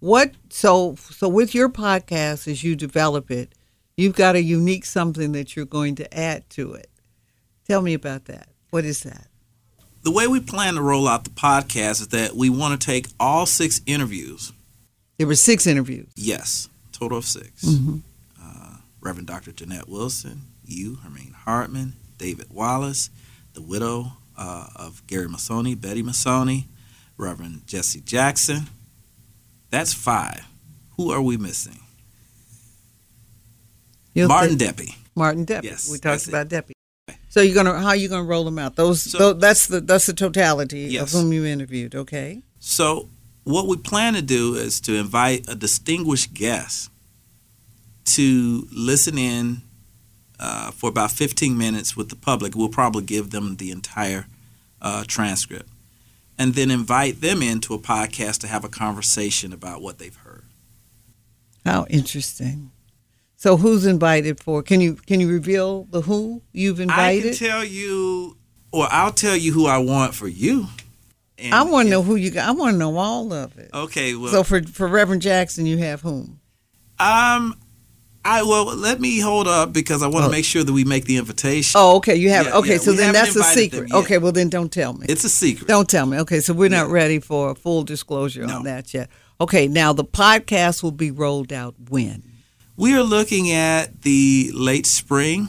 what 0.00 0.32
so 0.48 0.96
so 0.96 1.28
with 1.28 1.54
your 1.54 1.68
podcast 1.68 2.48
as 2.48 2.64
you 2.64 2.74
develop 2.74 3.30
it, 3.30 3.54
you've 3.96 4.16
got 4.16 4.34
a 4.34 4.42
unique 4.42 4.86
something 4.86 5.32
that 5.32 5.54
you're 5.54 5.66
going 5.66 5.94
to 5.96 6.18
add 6.18 6.48
to 6.50 6.72
it. 6.72 6.90
Tell 7.68 7.82
me 7.82 7.94
about 7.94 8.24
that. 8.24 8.48
What 8.70 8.84
is 8.84 9.02
that? 9.02 9.28
the 10.02 10.14
way 10.14 10.26
we 10.26 10.40
plan 10.40 10.74
to 10.74 10.82
roll 10.82 11.06
out 11.08 11.24
the 11.24 11.30
podcast 11.30 12.00
is 12.00 12.08
that 12.08 12.34
we 12.34 12.48
want 12.48 12.80
to 12.80 12.86
take 12.86 13.08
all 13.20 13.44
six 13.44 13.80
interviews. 13.86 14.52
There 15.18 15.26
were 15.26 15.34
six 15.34 15.66
interviews. 15.66 16.08
Yes, 16.14 16.68
total 16.92 17.18
of 17.18 17.24
6 17.24 17.64
mm-hmm. 17.64 17.98
uh, 18.40 18.76
Reverend 19.00 19.26
Dr. 19.26 19.52
Janette 19.52 19.88
Wilson, 19.88 20.42
you, 20.64 20.98
Hermene 21.04 21.34
Hartman, 21.34 21.94
David 22.18 22.46
Wallace, 22.52 23.10
the 23.52 23.60
widow 23.60 24.12
uh, 24.36 24.68
of 24.76 25.04
Gary 25.08 25.28
Massoni, 25.28 25.74
Betty 25.74 26.02
Massoni, 26.02 26.66
Reverend 27.16 27.66
Jesse 27.66 28.00
Jackson. 28.00 28.68
That's 29.70 29.92
five. 29.92 30.46
Who 30.96 31.10
are 31.10 31.20
we 31.20 31.36
missing? 31.36 31.80
You'll 34.14 34.28
Martin 34.28 34.56
think- 34.56 34.76
Deppe. 34.76 34.94
Martin 35.16 35.44
Deppe. 35.44 35.64
Yes, 35.64 35.90
we 35.90 35.98
talked 35.98 36.28
about 36.28 36.48
Deppe. 36.48 36.70
So 37.28 37.40
you're 37.40 37.54
gonna 37.54 37.78
how 37.78 37.88
are 37.88 37.96
you 37.96 38.08
gonna 38.08 38.22
roll 38.22 38.44
them 38.44 38.58
out? 38.58 38.76
Those, 38.76 39.02
so, 39.02 39.18
those 39.18 39.40
that's 39.40 39.66
the 39.66 39.80
that's 39.80 40.06
the 40.06 40.12
totality 40.12 40.80
yes. 40.82 41.02
of 41.02 41.20
whom 41.20 41.32
you 41.32 41.44
interviewed. 41.44 41.94
Okay. 41.94 42.42
So 42.60 43.08
what 43.48 43.66
we 43.66 43.78
plan 43.78 44.12
to 44.12 44.20
do 44.20 44.54
is 44.54 44.78
to 44.78 44.94
invite 44.94 45.48
a 45.48 45.54
distinguished 45.54 46.34
guest 46.34 46.90
to 48.04 48.68
listen 48.70 49.16
in 49.16 49.62
uh, 50.38 50.70
for 50.70 50.90
about 50.90 51.10
15 51.10 51.56
minutes 51.56 51.96
with 51.96 52.10
the 52.10 52.16
public. 52.16 52.54
We'll 52.54 52.68
probably 52.68 53.04
give 53.04 53.30
them 53.30 53.56
the 53.56 53.70
entire 53.70 54.26
uh, 54.82 55.04
transcript, 55.06 55.68
and 56.38 56.54
then 56.54 56.70
invite 56.70 57.22
them 57.22 57.42
into 57.42 57.72
a 57.72 57.78
podcast 57.78 58.40
to 58.40 58.48
have 58.48 58.64
a 58.64 58.68
conversation 58.68 59.54
about 59.54 59.80
what 59.80 59.98
they've 59.98 60.14
heard. 60.14 60.44
How 61.64 61.86
interesting. 61.88 62.70
So 63.36 63.56
who's 63.56 63.86
invited 63.86 64.40
for? 64.40 64.62
Can 64.62 64.82
you 64.82 64.94
can 64.94 65.20
you 65.20 65.28
reveal 65.28 65.84
the 65.84 66.02
who 66.02 66.42
you've 66.52 66.80
invited? 66.80 67.34
I 67.34 67.36
can 67.38 67.48
tell 67.48 67.64
you, 67.64 68.36
or 68.72 68.88
I'll 68.90 69.12
tell 69.12 69.36
you 69.36 69.52
who 69.54 69.66
I 69.66 69.78
want 69.78 70.14
for 70.14 70.28
you. 70.28 70.66
And, 71.38 71.54
I 71.54 71.62
want 71.62 71.86
to 71.86 71.90
know 71.90 72.02
who 72.02 72.16
you 72.16 72.30
got. 72.30 72.48
I 72.48 72.52
want 72.52 72.74
to 72.74 72.78
know 72.78 72.96
all 72.96 73.32
of 73.32 73.56
it. 73.58 73.70
Okay, 73.72 74.14
well, 74.14 74.30
so 74.30 74.42
for 74.42 74.62
for 74.62 74.88
Reverend 74.88 75.22
Jackson, 75.22 75.66
you 75.66 75.78
have 75.78 76.00
whom? 76.00 76.40
Um, 76.98 77.56
I 78.24 78.42
well, 78.42 78.64
let 78.64 79.00
me 79.00 79.20
hold 79.20 79.46
up 79.46 79.72
because 79.72 80.02
I 80.02 80.08
want 80.08 80.24
to 80.24 80.28
oh. 80.28 80.32
make 80.32 80.44
sure 80.44 80.64
that 80.64 80.72
we 80.72 80.84
make 80.84 81.04
the 81.04 81.16
invitation. 81.16 81.78
Oh, 81.80 81.96
okay, 81.96 82.16
you 82.16 82.30
have 82.30 82.46
yeah, 82.46 82.56
okay. 82.56 82.72
Yeah, 82.72 82.78
so 82.78 82.92
then 82.92 83.12
that's 83.12 83.36
a 83.36 83.44
secret. 83.44 83.92
Okay, 83.92 84.18
well 84.18 84.32
then 84.32 84.48
don't 84.48 84.72
tell 84.72 84.92
me. 84.92 85.06
It's 85.08 85.24
a 85.24 85.28
secret. 85.28 85.68
Don't 85.68 85.88
tell 85.88 86.06
me. 86.06 86.18
Okay, 86.18 86.40
so 86.40 86.52
we're 86.52 86.68
not 86.68 86.88
yeah. 86.88 86.94
ready 86.94 87.20
for 87.20 87.54
full 87.54 87.84
disclosure 87.84 88.44
no. 88.44 88.56
on 88.56 88.64
that 88.64 88.92
yet. 88.92 89.08
Okay, 89.40 89.68
now 89.68 89.92
the 89.92 90.04
podcast 90.04 90.82
will 90.82 90.90
be 90.90 91.12
rolled 91.12 91.52
out 91.52 91.76
when? 91.88 92.24
We 92.76 92.96
are 92.96 93.02
looking 93.02 93.52
at 93.52 94.02
the 94.02 94.50
late 94.52 94.86
spring 94.86 95.48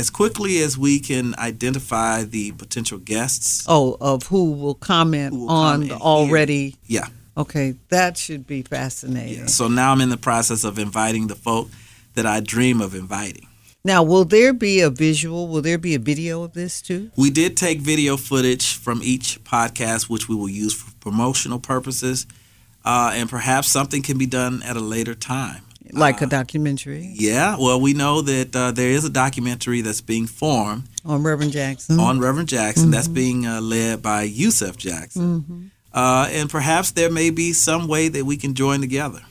as 0.00 0.08
quickly 0.08 0.62
as 0.62 0.78
we 0.78 0.98
can 0.98 1.34
identify 1.38 2.24
the 2.24 2.52
potential 2.52 2.96
guests. 2.98 3.66
Oh, 3.68 3.98
of 4.00 4.24
who 4.24 4.52
will 4.52 4.74
comment 4.74 5.34
who 5.34 5.40
will 5.40 5.50
on 5.50 5.88
comment 5.88 6.00
already. 6.00 6.76
Here. 6.82 7.02
Yeah. 7.02 7.08
Okay, 7.36 7.74
that 7.90 8.16
should 8.16 8.46
be 8.46 8.62
fascinating. 8.62 9.40
Yeah. 9.40 9.46
So 9.46 9.68
now 9.68 9.92
I'm 9.92 10.00
in 10.00 10.08
the 10.08 10.16
process 10.16 10.64
of 10.64 10.78
inviting 10.78 11.26
the 11.26 11.34
folk 11.34 11.68
that 12.14 12.24
I 12.24 12.40
dream 12.40 12.80
of 12.80 12.94
inviting. 12.94 13.46
Now, 13.84 14.02
will 14.02 14.24
there 14.24 14.52
be 14.54 14.80
a 14.80 14.90
visual? 14.90 15.48
Will 15.48 15.62
there 15.62 15.78
be 15.78 15.94
a 15.94 15.98
video 15.98 16.42
of 16.42 16.54
this 16.54 16.80
too? 16.80 17.10
We 17.16 17.30
did 17.30 17.56
take 17.56 17.80
video 17.80 18.16
footage 18.16 18.76
from 18.76 19.00
each 19.02 19.42
podcast, 19.44 20.08
which 20.08 20.28
we 20.28 20.34
will 20.34 20.50
use 20.50 20.74
for 20.74 20.92
promotional 21.00 21.60
purposes, 21.60 22.26
uh, 22.86 23.12
and 23.14 23.28
perhaps 23.28 23.68
something 23.68 24.02
can 24.02 24.16
be 24.16 24.26
done 24.26 24.62
at 24.62 24.76
a 24.76 24.80
later 24.80 25.14
time 25.14 25.62
like 25.92 26.22
uh, 26.22 26.26
a 26.26 26.28
documentary. 26.28 27.12
Yeah, 27.14 27.56
well, 27.58 27.80
we 27.80 27.94
know 27.94 28.20
that 28.22 28.54
uh, 28.54 28.72
there 28.72 28.90
is 28.90 29.04
a 29.04 29.10
documentary 29.10 29.80
that's 29.80 30.00
being 30.00 30.26
formed 30.26 30.84
on 31.04 31.22
Reverend 31.22 31.52
Jackson. 31.52 31.98
On 32.00 32.18
Reverend 32.18 32.48
Jackson, 32.48 32.84
mm-hmm. 32.84 32.92
that's 32.92 33.08
being 33.08 33.46
uh, 33.46 33.60
led 33.60 34.02
by 34.02 34.22
Yusef 34.22 34.76
Jackson, 34.76 35.40
mm-hmm. 35.40 35.66
Uh, 35.92 36.28
and 36.30 36.48
perhaps 36.48 36.92
there 36.92 37.10
may 37.10 37.30
be 37.30 37.52
some 37.52 37.88
way 37.88 38.06
that 38.06 38.24
we 38.24 38.36
can 38.36 38.54
join 38.54 38.80
together. 38.80 39.22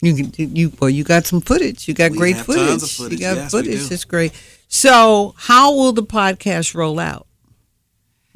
You 0.00 0.14
can, 0.14 0.54
you 0.54 0.72
well, 0.80 0.90
you 0.90 1.02
got 1.02 1.26
some 1.26 1.40
footage. 1.40 1.88
You 1.88 1.94
got 1.94 2.12
we 2.12 2.18
great 2.18 2.36
footage. 2.36 2.96
footage. 2.96 3.18
You 3.18 3.26
got 3.26 3.36
yes, 3.36 3.50
footage. 3.50 3.90
It's 3.90 4.04
great. 4.04 4.32
So, 4.68 5.34
how 5.36 5.74
will 5.74 5.92
the 5.92 6.02
podcast 6.02 6.74
roll 6.74 7.00
out? 7.00 7.26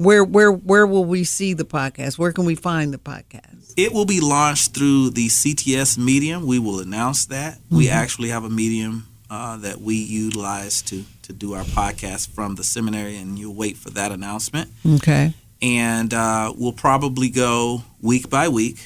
Where 0.01 0.23
where 0.23 0.49
where 0.49 0.87
will 0.87 1.03
we 1.03 1.25
see 1.25 1.53
the 1.53 1.65
podcast? 1.65 2.17
Where 2.17 2.31
can 2.31 2.45
we 2.45 2.55
find 2.55 2.93
the 2.93 2.97
podcast? 2.97 3.73
It 3.75 3.91
will 3.91 4.05
be 4.05 4.21
launched 4.21 4.73
through 4.73 5.09
the 5.09 5.27
CTS 5.27 5.97
medium. 5.97 6.47
We 6.47 6.57
will 6.57 6.79
announce 6.79 7.25
that. 7.25 7.55
Mm-hmm. 7.55 7.75
We 7.75 7.89
actually 7.89 8.29
have 8.29 8.45
a 8.45 8.49
medium 8.49 9.07
uh, 9.29 9.57
that 9.57 9.81
we 9.81 9.95
utilize 9.95 10.81
to 10.83 11.03
to 11.23 11.33
do 11.33 11.53
our 11.53 11.65
podcast 11.65 12.29
from 12.29 12.55
the 12.55 12.63
seminary, 12.63 13.17
and 13.17 13.37
you'll 13.37 13.55
wait 13.55 13.75
for 13.75 13.89
that 13.89 14.13
announcement. 14.13 14.71
Okay. 14.87 15.33
And 15.61 16.13
uh, 16.13 16.53
we'll 16.55 16.71
probably 16.71 17.29
go 17.29 17.83
week 18.01 18.29
by 18.29 18.47
week. 18.47 18.77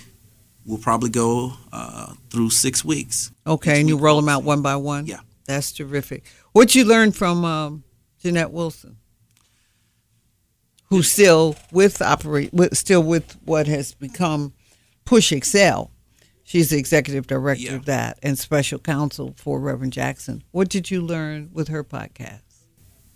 We'll 0.65 0.79
probably 0.79 1.11
go 1.11 1.53
uh, 1.71 2.15
through 2.31 2.49
six 2.49 2.83
weeks. 2.83 3.31
Okay, 3.45 3.79
and 3.79 3.87
you 3.87 3.97
roll 3.97 4.15
them 4.15 4.29
out 4.29 4.43
one 4.43 4.63
by 4.63 4.77
one. 4.77 5.05
Yeah, 5.05 5.19
that's 5.45 5.73
terrific. 5.73 6.23
What 6.53 6.73
you 6.73 6.85
learned 6.85 7.15
from 7.15 7.45
um, 7.45 7.83
Janette 8.19 8.49
Wilson? 8.49 8.97
Who's 10.93 11.09
still 11.11 11.55
with 11.71 12.03
operate, 12.03 12.53
with, 12.53 12.77
still 12.77 13.01
with 13.01 13.35
what 13.45 13.65
has 13.65 13.95
become 13.95 14.53
Push 15.05 15.31
Excel. 15.31 15.89
She's 16.43 16.69
the 16.69 16.77
executive 16.77 17.25
director 17.25 17.63
Yeah. 17.63 17.73
of 17.77 17.85
that 17.85 18.19
and 18.21 18.37
special 18.37 18.77
counsel 18.77 19.33
for 19.35 19.59
Reverend 19.59 19.91
Jackson. 19.93 20.43
What 20.51 20.69
did 20.69 20.91
you 20.91 21.01
learn 21.01 21.49
with 21.51 21.69
her 21.69 21.83
podcast? 21.83 22.41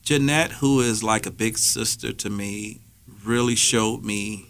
Janette, 0.01 0.53
who 0.53 0.79
is 0.81 1.03
like 1.03 1.27
a 1.27 1.31
big 1.31 1.59
sister 1.59 2.11
to 2.13 2.31
me, 2.31 2.81
really 3.23 3.55
showed 3.55 4.03
me 4.03 4.47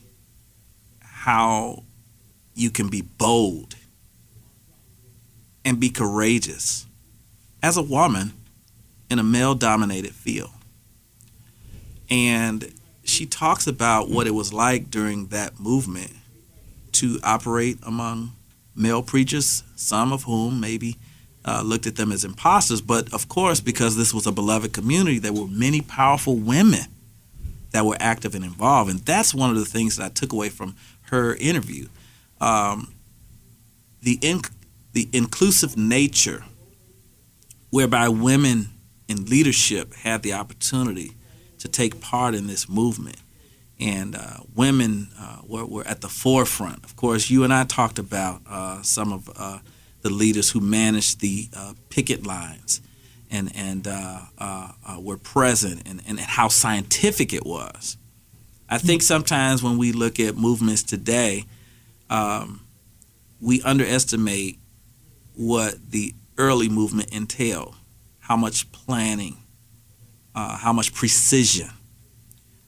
how 1.02 1.84
you 2.54 2.70
can 2.70 2.88
be 2.88 3.02
bold 3.02 3.76
and 5.66 5.82
be 5.82 5.90
courageous 5.90 6.86
as 7.62 7.76
a 7.76 7.84
woman 7.84 8.32
in 9.10 9.20
a 9.20 9.24
male 9.24 9.54
dominated 9.54 10.14
field. 10.14 10.52
And 12.10 12.72
she 13.18 13.26
talks 13.26 13.66
about 13.66 14.10
what 14.10 14.28
it 14.28 14.32
was 14.32 14.54
like 14.54 14.92
during 14.92 15.28
that 15.28 15.60
movement 15.60 16.12
to 16.92 17.20
operate 17.24 17.80
among 17.82 18.34
male 18.76 19.02
preachers, 19.02 19.64
some 19.76 20.14
of 20.14 20.24
whom 20.24 20.60
maybe 20.60 20.98
uh, 21.44 21.64
looked 21.66 21.88
at 21.88 21.96
them 21.96 22.12
as 22.12 22.24
imposters. 22.24 22.80
But 22.80 23.12
of 23.12 23.28
course, 23.28 23.60
because 23.60 23.98
this 23.98 24.14
was 24.14 24.28
a 24.28 24.32
beloved 24.32 24.72
community, 24.72 25.18
there 25.18 25.34
were 25.34 25.48
many 25.48 25.82
powerful 25.82 26.36
women 26.36 26.86
that 27.72 27.86
were 27.86 27.98
active 28.00 28.36
and 28.36 28.46
involved. 28.46 28.92
And 28.92 29.00
that's 29.00 29.34
one 29.34 29.50
of 29.50 29.56
the 29.56 29.66
things 29.66 29.98
that 29.98 30.06
I 30.06 30.10
took 30.10 30.32
away 30.32 30.50
from 30.50 30.76
her 31.10 31.36
interview. 31.38 31.88
Um, 32.40 32.94
the, 34.04 34.20
the 34.94 35.10
inclusive 35.12 35.76
nature 35.76 36.44
whereby 37.72 38.10
women 38.10 38.70
in 39.08 39.26
leadership 39.26 39.96
had 39.96 40.22
the 40.22 40.34
opportunity 40.34 41.14
to 41.60 41.68
take 41.68 42.00
part 42.00 42.36
in 42.36 42.48
this 42.48 42.68
movement. 42.70 43.18
And 43.80 44.16
uh, 44.16 44.38
women 44.56 45.10
uh, 45.20 45.38
were, 45.46 45.66
were 45.66 45.88
at 45.88 46.02
the 46.02 46.10
forefront. 46.10 46.84
Of 46.84 46.96
course, 46.96 47.30
you 47.30 47.44
and 47.44 47.54
I 47.54 47.64
talked 47.64 48.00
about 48.00 48.42
uh, 48.50 48.82
some 48.82 49.14
of 49.14 49.30
uh, 49.36 49.60
the 50.02 50.10
leaders 50.10 50.50
who 50.50 50.60
managed 50.60 51.20
the 51.22 51.48
uh, 51.56 51.74
picket 51.90 52.26
lines 52.26 52.82
and, 53.30 53.52
and 53.56 53.88
uh, 53.88 54.20
uh, 54.38 54.72
uh, 54.86 55.00
were 55.00 55.18
present 55.18 55.88
and, 55.88 56.02
and 56.08 56.20
how 56.20 56.48
scientific 56.48 57.34
it 57.34 57.46
was. 57.46 57.98
I 58.70 58.78
think 58.78 59.02
sometimes 59.02 59.64
when 59.64 59.78
we 59.78 59.92
look 59.92 60.20
at 60.20 60.36
movements 60.36 60.84
today, 60.84 61.46
um, 62.10 62.62
we 63.40 63.62
underestimate 63.62 64.60
what 65.36 65.92
the 65.92 66.14
early 66.38 66.70
movement 66.70 67.10
entailed, 67.12 67.76
how 68.20 68.36
much 68.36 68.72
planning, 68.72 69.38
uh, 70.38 70.56
how 70.56 70.72
much 70.72 70.94
precision, 70.94 71.68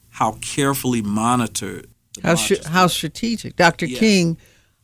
how 0.08 0.32
carefully 0.40 1.02
monitored. 1.02 1.86
How, 2.20 2.34
sh- 2.34 2.64
how 2.66 2.88
strategic. 2.88 3.54
Dr. 3.54 3.86
Yes. 3.86 4.00
King, 4.00 4.38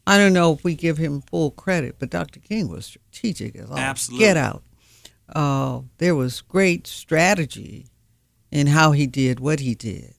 I 0.06 0.16
don't 0.18 0.32
know 0.32 0.52
if 0.52 0.62
we 0.62 0.76
give 0.76 0.96
him 0.96 1.20
full 1.20 1.50
credit, 1.50 1.96
but 1.98 2.10
Dr. 2.10 2.38
King 2.38 2.68
was 2.68 2.86
strategic 2.86 3.56
as 3.56 3.68
all 3.68 3.76
Absolutely. 3.76 4.24
get 4.24 4.36
out. 4.36 4.62
Uh, 5.28 5.80
there 5.98 6.14
was 6.14 6.40
great 6.42 6.86
strategy 6.86 7.88
in 8.52 8.68
how 8.68 8.92
he 8.92 9.08
did 9.08 9.40
what 9.40 9.58
he 9.58 9.74
did, 9.74 10.14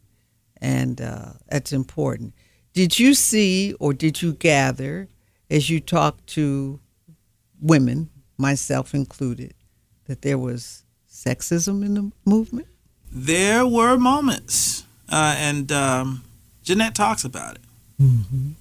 and 0.60 1.00
uh, 1.00 1.32
that's 1.48 1.72
important. 1.72 2.34
Did 2.74 3.00
you 3.00 3.14
see 3.14 3.76
or 3.80 3.94
did 3.94 4.22
you 4.22 4.34
gather 4.34 5.08
as 5.50 5.70
you 5.70 5.80
talked 5.80 6.28
to 6.28 6.82
women, 7.62 8.10
myself 8.38 8.94
included, 8.94 9.54
that 10.08 10.22
there 10.22 10.38
was 10.38 10.84
sexism 11.28 11.84
in 11.86 11.94
the 11.96 12.12
movement? 12.26 12.68
There 13.12 13.66
were 13.66 13.98
moments, 13.98 14.84
uh, 15.10 15.36
and 15.38 15.72
um, 15.72 16.24
Janette 16.64 16.96
talks 16.96 17.24
about 17.24 17.56
it. 17.56 17.62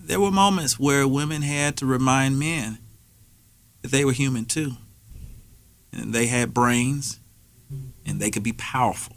There 0.00 0.18
were 0.20 0.30
moments 0.30 0.78
where 0.78 1.06
women 1.06 1.42
had 1.42 1.76
to 1.78 1.86
remind 1.86 2.38
men 2.38 2.78
that 3.82 3.90
they 3.90 4.04
were 4.04 4.12
human 4.12 4.46
too, 4.46 4.72
and 5.92 6.14
they 6.14 6.26
had 6.26 6.54
brains, 6.54 7.20
and 8.06 8.18
they 8.20 8.30
could 8.30 8.42
be 8.42 8.52
powerful. 8.54 9.16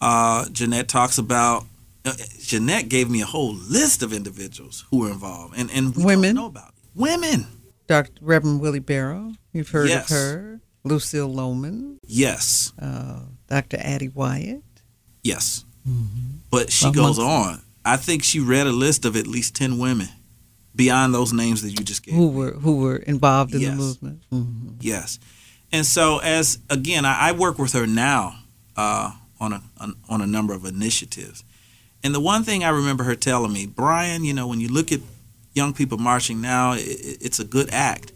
Uh, 0.00 0.48
Janette 0.50 0.88
talks 0.88 1.18
about. 1.18 1.64
Uh, 2.04 2.14
Janette 2.40 2.88
gave 2.88 3.10
me 3.10 3.20
a 3.20 3.26
whole 3.26 3.52
list 3.52 4.02
of 4.02 4.12
individuals 4.14 4.86
who 4.90 5.00
were 5.00 5.10
involved, 5.10 5.54
and 5.58 5.70
and 5.70 5.94
we 5.94 6.04
Women? 6.04 6.34
don't 6.34 6.42
know 6.42 6.46
about 6.48 6.68
it. 6.70 6.74
women. 6.94 7.46
Dr. 7.86 8.12
Reverend 8.22 8.60
Willie 8.60 8.78
Barrow, 8.78 9.32
you've 9.52 9.68
heard 9.70 9.88
Yes. 9.90 10.10
of 10.10 10.16
her. 10.16 10.60
Lucille 10.84 11.28
Loman. 11.28 11.98
Yes, 12.06 12.72
uh, 12.80 13.20
Dr. 13.48 13.78
Addie 13.80 14.08
Wyatt. 14.08 14.62
yes, 15.22 15.64
but 16.50 16.70
she 16.72 16.90
goes 16.92 17.18
on. 17.18 17.62
I 17.84 17.96
think 17.96 18.22
she 18.22 18.40
read 18.40 18.66
a 18.66 18.72
list 18.72 19.04
of 19.04 19.16
at 19.16 19.26
least 19.26 19.54
ten 19.56 19.78
women 19.78 20.08
beyond 20.74 21.14
those 21.14 21.32
names 21.32 21.62
that 21.62 21.70
you 21.70 21.84
just 21.84 22.02
gave. 22.04 22.14
who 22.14 22.28
were 22.28 22.52
who 22.52 22.76
were 22.76 22.96
involved 22.96 23.54
in 23.54 23.60
Yes. 23.60 23.70
the 23.72 23.76
movement. 23.76 24.22
hmm 24.30 24.68
Yes, 24.80 25.18
and 25.72 25.84
so 25.86 26.18
as 26.18 26.58
again, 26.70 27.04
I, 27.04 27.28
I 27.30 27.32
work 27.32 27.58
with 27.58 27.72
her 27.72 27.86
now 27.86 28.36
uh, 28.76 29.12
on 29.40 29.52
a 29.52 29.62
on, 29.78 29.94
on 30.08 30.20
a 30.22 30.26
number 30.26 30.54
of 30.54 30.64
initiatives, 30.64 31.44
and 32.02 32.14
the 32.14 32.20
one 32.20 32.42
thing 32.44 32.64
I 32.64 32.68
remember 32.70 33.04
her 33.04 33.14
telling 33.16 33.52
me, 33.52 33.66
Brian, 33.66 34.24
you 34.24 34.32
know, 34.34 34.46
when 34.46 34.60
you 34.60 34.68
look 34.68 34.90
at 34.92 35.00
young 35.54 35.72
people 35.74 35.98
marching 35.98 36.40
now, 36.40 36.72
it, 36.72 37.18
it's 37.20 37.38
a 37.40 37.44
good 37.44 37.68
act, 37.72 38.12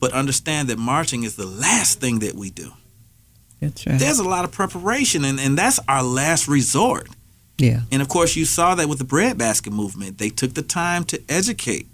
but 0.00 0.12
understand 0.12 0.68
that 0.68 0.78
marching 0.78 1.24
is 1.24 1.36
the 1.36 1.46
last 1.46 2.00
thing 2.00 2.20
that 2.20 2.34
we 2.34 2.50
do. 2.50 2.72
That's 3.60 3.86
right. 3.86 3.98
There's 3.98 4.18
a 4.20 4.28
lot 4.28 4.44
of 4.44 4.52
preparation, 4.52 5.24
and, 5.24 5.40
and 5.40 5.58
that's 5.58 5.80
our 5.88 6.02
last 6.02 6.46
resort. 6.48 7.08
yeah. 7.58 7.80
And 7.90 8.00
of 8.02 8.08
course, 8.08 8.36
you 8.36 8.44
saw 8.44 8.74
that 8.76 8.88
with 8.88 8.98
the 8.98 9.04
breadbasket 9.04 9.72
movement. 9.72 10.18
They 10.18 10.30
took 10.30 10.54
the 10.54 10.62
time 10.62 11.02
to 11.04 11.20
educate, 11.28 11.86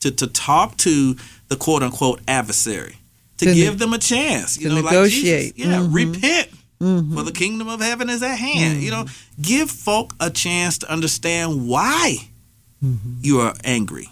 to, 0.00 0.10
to 0.10 0.26
talk 0.26 0.76
to 0.78 1.16
the 1.48 1.56
quote 1.56 1.82
unquote 1.84 2.20
adversary, 2.26 2.96
to, 3.38 3.44
To 3.46 3.50
ne- 3.52 3.56
give 3.56 3.78
them 3.78 3.92
a 3.94 3.98
chance. 3.98 4.58
You 4.58 4.68
to 4.70 4.74
know, 4.74 4.82
negotiate. 4.82 5.56
Like 5.56 5.56
Jesus, 5.56 5.70
yeah, 5.72 5.80
Mhm. 5.80 5.94
repent. 5.94 6.48
Mhm. 6.82 7.14
For 7.14 7.22
the 7.22 7.30
kingdom 7.32 7.68
of 7.68 7.80
heaven 7.80 8.10
is 8.10 8.20
at 8.22 8.36
hand. 8.36 8.82
You 8.82 8.90
Mm-hmm. 8.90 9.04
know, 9.06 9.12
give 9.40 9.70
folk 9.70 10.12
a 10.18 10.28
chance 10.28 10.78
to 10.78 10.90
understand 10.92 11.68
why 11.68 12.28
you 13.22 13.40
are 13.40 13.54
angry, 13.64 14.08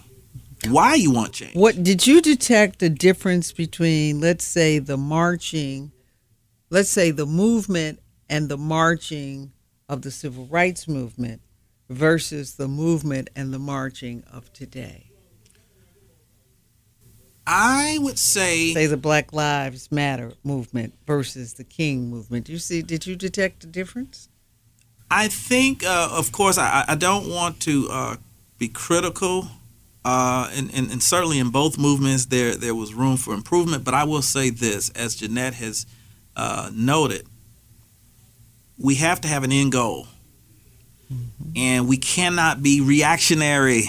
why 0.67 0.95
you 0.95 1.11
want 1.11 1.33
change. 1.33 1.55
What 1.55 1.83
did 1.83 2.07
you 2.07 2.21
detect 2.21 2.79
the 2.79 2.89
difference 2.89 3.51
between, 3.51 4.19
let's 4.19 4.45
say, 4.45 4.79
the 4.79 4.97
marching, 4.97 5.91
let's 6.69 6.89
say 6.89 7.11
the 7.11 7.25
movement 7.25 7.99
and 8.29 8.49
the 8.49 8.57
marching 8.57 9.51
of 9.89 10.01
the 10.01 10.11
civil 10.11 10.45
rights 10.45 10.87
movement 10.87 11.41
versus 11.89 12.55
the 12.55 12.67
movement 12.67 13.29
and 13.35 13.53
the 13.53 13.59
marching 13.59 14.23
of 14.31 14.51
today? 14.53 15.09
I 17.45 17.97
would 17.99 18.17
say 18.17 18.73
Say 18.73 18.85
the 18.85 18.97
Black 18.97 19.33
Lives 19.33 19.91
Matter 19.91 20.33
movement 20.43 20.93
versus 21.05 21.53
the 21.53 21.63
King 21.63 22.09
movement. 22.09 22.47
You 22.47 22.57
see, 22.57 22.81
did 22.81 23.05
you 23.05 23.15
detect 23.15 23.63
a 23.65 23.67
difference? 23.67 24.29
I 25.11 25.27
think, 25.27 25.83
uh, 25.83 26.09
of 26.11 26.31
course, 26.31 26.57
I, 26.57 26.85
I 26.87 26.95
don't 26.95 27.29
want 27.29 27.59
to 27.61 27.87
uh, 27.91 28.15
be 28.57 28.69
critical, 28.69 29.49
uh, 30.05 30.49
and, 30.53 30.73
and, 30.73 30.91
and 30.91 31.01
certainly 31.01 31.39
in 31.39 31.49
both 31.49 31.77
movements 31.77 32.25
there 32.25 32.55
there 32.55 32.75
was 32.75 32.93
room 32.93 33.17
for 33.17 33.33
improvement. 33.33 33.83
But 33.83 33.93
I 33.93 34.03
will 34.03 34.21
say 34.21 34.49
this, 34.49 34.89
as 34.91 35.15
Janette 35.15 35.53
has 35.55 35.85
uh, 36.35 36.69
noted, 36.73 37.25
we 38.77 38.95
have 38.95 39.21
to 39.21 39.27
have 39.27 39.43
an 39.43 39.51
end 39.51 39.71
goal, 39.71 40.07
and 41.55 41.87
we 41.87 41.97
cannot 41.97 42.61
be 42.61 42.81
reactionary. 42.81 43.83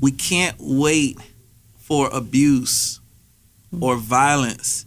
We 0.00 0.10
can't 0.10 0.56
wait 0.58 1.18
for 1.76 2.08
abuse 2.12 3.00
or 3.80 3.96
violence 3.96 4.86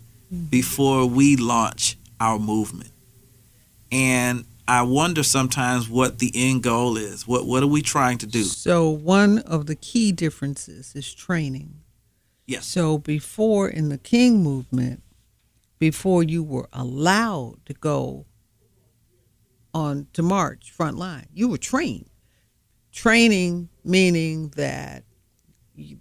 before 0.49 1.05
we 1.05 1.35
launch 1.35 1.97
our 2.19 2.37
movement. 2.37 2.91
And 3.91 4.45
I 4.69 4.83
wonder 4.83 5.23
sometimes 5.23 5.89
what 5.89 6.19
the 6.19 6.31
end 6.35 6.61
goal 6.61 6.95
is. 6.95 7.27
What 7.27 7.47
what 7.47 7.63
are 7.63 7.67
we 7.67 7.81
trying 7.81 8.19
to 8.19 8.27
do? 8.27 8.43
So, 8.43 8.87
one 8.87 9.39
of 9.39 9.65
the 9.65 9.75
key 9.75 10.11
differences 10.11 10.93
is 10.93 11.11
training. 11.11 11.81
Yes. 12.45 12.67
So, 12.67 12.99
before 12.99 13.67
in 13.67 13.89
the 13.89 13.97
King 13.97 14.43
movement, 14.43 15.01
before 15.79 16.21
you 16.21 16.43
were 16.43 16.69
allowed 16.71 17.65
to 17.65 17.73
go 17.73 18.27
on 19.73 20.05
to 20.13 20.21
march 20.21 20.69
front 20.69 20.97
line, 20.97 21.25
you 21.33 21.47
were 21.47 21.57
trained. 21.57 22.11
Training 22.91 23.69
meaning 23.83 24.49
that 24.49 25.03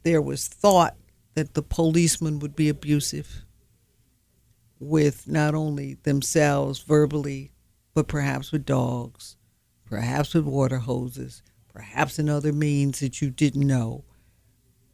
there 0.03 0.21
was 0.21 0.47
thought 0.47 0.99
that 1.33 1.55
the 1.55 1.63
policeman 1.63 2.39
would 2.41 2.55
be 2.55 2.69
abusive 2.69 3.47
with 4.79 5.27
not 5.27 5.55
only 5.55 5.95
themselves 6.03 6.81
verbally, 6.81 7.53
but 7.99 8.07
perhaps 8.07 8.53
with 8.53 8.65
dogs, 8.65 9.35
perhaps 9.85 10.33
with 10.33 10.45
water 10.45 10.79
hoses, 10.79 11.43
perhaps 11.75 12.17
in 12.21 12.29
other 12.29 12.53
means 12.53 13.01
that 13.01 13.21
you 13.21 13.29
didn't 13.29 13.67
know. 13.67 14.05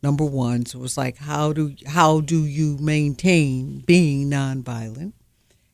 Number 0.03 0.25
one, 0.25 0.65
so 0.65 0.83
it's 0.85 0.97
like 0.97 1.19
how 1.19 1.53
do 1.53 1.75
how 1.87 2.23
do 2.23 2.47
you 2.47 2.79
maintain 2.79 3.81
being 3.81 4.31
nonviolent? 4.31 5.13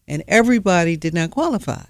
And 0.09 0.25
everybody 0.27 0.97
did 0.97 1.15
not 1.15 1.31
qualify. 1.31 1.85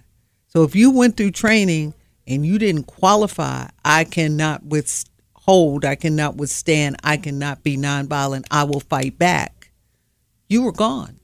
So 0.47 0.63
if 0.63 0.77
you 0.77 0.91
went 0.91 1.17
through 1.17 1.31
training 1.31 1.95
and 2.27 2.45
you 2.45 2.59
didn't 2.59 2.85
qualify, 2.85 3.69
I 3.83 4.05
cannot 4.05 4.65
withhold 4.65 5.87
I 5.87 5.95
cannot 5.95 6.37
withstand, 6.37 6.97
I 7.03 7.17
cannot 7.17 7.63
be 7.63 7.79
nonviolent, 7.79 8.45
I 8.51 8.65
will 8.65 8.81
fight 8.81 9.19
back, 9.19 9.71
you 10.51 10.61
were 10.61 10.73
gone. 10.73 11.20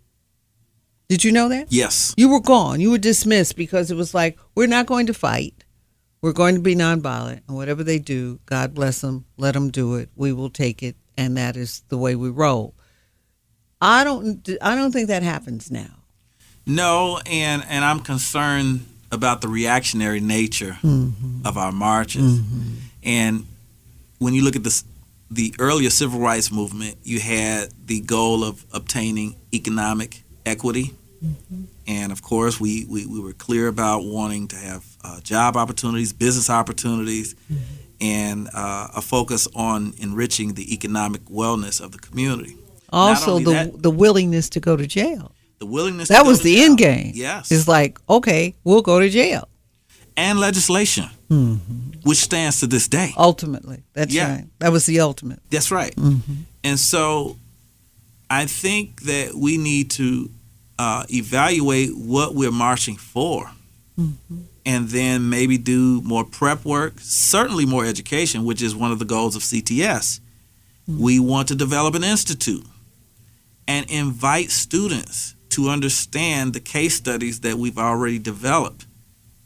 Did 1.09 1.23
you 1.25 1.31
know 1.33 1.49
that? 1.49 1.66
Yes. 1.71 2.14
You 2.16 2.29
were 2.29 2.40
gone. 2.40 2.81
You 2.81 2.90
were 2.90 2.99
dismissed 2.99 3.57
because 3.57 3.90
it 3.90 3.97
was 3.97 4.12
like, 4.14 4.38
we're 4.55 4.66
not 4.66 4.87
going 4.87 5.07
to 5.07 5.14
fight. 5.14 5.64
We're 6.21 6.33
going 6.33 6.57
to 6.57 6.61
be 6.61 6.75
nonviolent. 6.75 7.42
And 7.47 7.57
whatever 7.57 7.85
they 7.85 7.99
do, 7.99 8.40
God 8.47 8.75
bless 8.75 9.01
them, 9.03 9.25
let 9.37 9.55
them 9.55 9.71
do 9.71 9.95
it. 9.95 10.09
We 10.16 10.33
will 10.33 10.51
take 10.51 10.83
it. 10.83 10.97
And 11.16 11.37
that 11.37 11.57
is 11.57 11.83
the 11.88 11.97
way 11.99 12.16
we 12.16 12.29
roll. 12.31 12.75
I 13.81 14.05
don't 14.05 14.49
I 14.61 14.75
don't 14.75 14.90
think 14.92 15.09
that 15.09 15.23
happens 15.23 15.71
now. 15.71 15.90
No, 16.66 17.21
and 17.27 17.62
and 17.69 17.85
I'm 17.85 18.01
concerned 18.01 18.87
about 19.12 19.40
the 19.42 19.49
reactionary 19.49 20.21
nature 20.21 20.79
Mm-hmm. 20.83 21.47
of 21.47 21.57
our 21.57 21.73
marches. 21.73 22.40
And 23.05 23.47
when 24.19 24.35
you 24.35 24.42
look 24.42 24.57
at 24.57 24.64
this, 24.64 24.83
the 25.31 25.55
earlier 25.59 25.90
civil 25.90 26.19
rights 26.21 26.51
movement, 26.51 26.97
you 27.05 27.21
had 27.21 27.69
the 27.87 28.01
goal 28.01 28.42
of 28.45 28.64
obtaining 28.73 29.37
economic 29.55 30.23
equity. 30.47 30.95
Mm-hmm. 31.25 31.65
And 31.89 32.13
of 32.13 32.23
course, 32.23 32.61
we, 32.61 32.85
we, 32.89 33.07
we 33.07 33.21
were 33.21 33.33
clear 33.33 33.69
about 33.69 34.05
wanting 34.05 34.49
to 34.49 34.57
have 34.57 34.85
uh, 35.05 35.21
job 35.21 35.57
opportunities, 35.57 36.13
business 36.13 36.49
opportunities, 36.51 37.35
Mm-hmm. 37.53 37.63
and 38.01 38.49
uh, 38.55 38.89
a 38.97 39.01
focus 39.03 39.49
on 39.55 39.95
enriching 39.99 40.55
the 40.55 40.73
economic 40.75 41.23
wellness 41.27 41.81
of 41.81 41.93
the 41.93 41.99
community. 41.99 42.57
Also 42.93 43.39
the 43.39 43.51
that- 43.53 43.83
the 43.83 43.91
willingness 43.91 44.49
to 44.51 44.61
go 44.61 44.77
to 44.77 44.87
jail. 44.87 45.33
The 45.59 45.67
willingness 45.67 46.09
to 46.09 46.13
That 46.15 46.27
was 46.27 46.43
the 46.43 46.55
jail. 46.57 46.65
end 46.67 46.79
game. 46.79 47.13
Yes. 47.15 47.51
It's 47.51 47.67
like, 47.67 47.99
okay, 48.09 48.55
we'll 48.65 48.83
go 48.83 49.01
to 49.01 49.09
jail. 49.09 49.49
and 50.19 50.39
legislation, 50.41 51.09
which 52.05 52.19
stands 52.19 52.61
to 52.61 52.67
this 52.67 52.89
day. 52.89 53.13
Ultimately. 53.17 53.83
That's 53.95 54.15
Yeah. 54.15 54.35
right. 54.35 54.45
That 54.61 54.73
was 54.73 54.85
the 54.87 55.01
ultimate. 55.01 55.41
That's 55.51 55.71
right. 55.71 55.95
And 56.65 56.79
so 56.79 57.37
I 58.29 58.47
think 58.47 59.03
that 59.03 59.35
we 59.35 59.57
need 59.57 59.91
to 59.93 60.31
uh, 60.79 61.05
evaluate 61.11 61.97
what 61.97 62.35
we're 62.35 62.53
marching 62.53 62.97
for. 62.97 63.51
Mm-hmm. 63.99 64.41
And 64.65 64.89
then 64.89 65.31
maybe 65.31 65.59
do 65.59 66.03
more 66.03 66.25
prep 66.25 66.65
work, 66.65 66.95
certainly 66.99 67.65
more 67.65 67.85
education, 67.85 68.45
which 68.45 68.61
is 68.61 68.75
one 68.75 68.91
of 68.91 68.99
the 68.99 69.05
goals 69.05 69.37
of 69.37 69.43
CTS. 69.43 70.21
Mm-hmm. 70.89 71.01
We 71.01 71.21
want 71.21 71.49
to 71.49 71.55
develop 71.55 71.95
an 71.95 72.03
institute 72.03 72.67
and 73.69 73.89
invite 73.89 74.51
students 74.51 75.37
to 75.51 75.69
understand 75.69 76.53
the 76.53 76.61
case 76.61 76.97
studies 76.97 77.41
that 77.41 77.57
we've 77.57 77.79
already 77.79 78.19
developed 78.19 78.87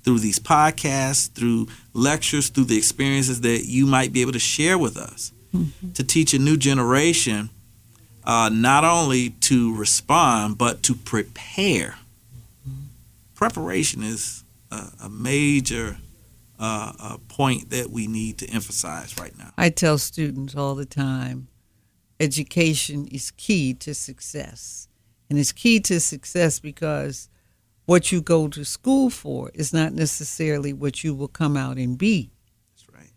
through 0.03 0.19
these 0.19 0.39
podcasts, 0.39 1.31
through 1.31 1.69
lectures, 1.93 2.49
through 2.49 2.65
the 2.65 2.79
experiences 2.79 3.43
that 3.43 3.67
you 3.67 3.87
might 3.87 4.13
be 4.13 4.23
able 4.23 4.33
to 4.33 4.39
share 4.39 4.79
with 4.79 4.97
us 4.97 5.33
mm-hmm. 5.55 5.93
to 5.93 6.03
teach 6.03 6.33
a 6.33 6.39
new 6.39 6.57
generation 6.57 7.51
uh, 8.31 8.49
not 8.49 8.85
only 8.85 9.31
to 9.31 9.75
respond 9.75 10.57
but 10.57 10.85
to 10.85 10.95
prepare. 10.95 11.97
Preparation 13.35 14.05
is 14.05 14.45
a, 14.71 14.87
a 15.03 15.09
major 15.09 15.99
uh, 16.57 16.93
uh, 17.01 17.17
point 17.27 17.71
that 17.71 17.91
we 17.91 18.07
need 18.07 18.39
to 18.39 18.47
emphasize 18.49 19.19
right 19.19 19.37
now. 19.37 19.51
I 19.59 19.71
tell 19.71 19.99
students 19.99 20.55
all 20.55 20.77
the 20.77 20.87
time 20.87 21.49
education 22.21 23.09
is 23.09 23.33
key 23.33 23.75
to 23.75 23.95
success. 23.95 24.87
And 25.29 25.37
it's 25.37 25.53
key 25.53 25.81
to 25.81 25.99
success 25.99 26.61
because 26.61 27.29
what 27.87 28.13
you 28.13 28.21
go 28.21 28.47
to 28.47 28.65
school 28.65 29.11
for 29.11 29.51
is 29.55 29.73
not 29.73 29.93
necessarily 29.93 30.73
what 30.73 31.03
you 31.03 31.15
will 31.15 31.29
come 31.29 31.57
out 31.57 31.79
and 31.79 31.99
be, 31.99 32.31
That's 32.73 32.89
right. 32.95 33.11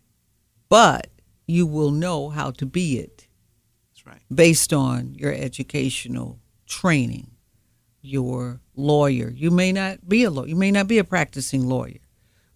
but 0.70 1.08
you 1.46 1.68
will 1.68 1.92
know 1.92 2.30
how 2.30 2.50
to 2.52 2.66
be 2.66 2.98
it 2.98 3.23
right. 4.06 4.22
based 4.34 4.74
on 4.74 5.16
your 5.16 5.34
educational 5.34 6.40
training, 6.66 7.32
your 8.02 8.60
lawyer. 8.76 9.30
You 9.30 9.52
may 9.52 9.72
not 9.72 10.08
be 10.08 10.24
a 10.24 10.30
lawyer, 10.30 10.48
you 10.48 10.56
may 10.56 10.72
not 10.72 10.88
be 10.88 10.98
a 10.98 11.04
practicing 11.04 11.68
lawyer, 11.68 12.00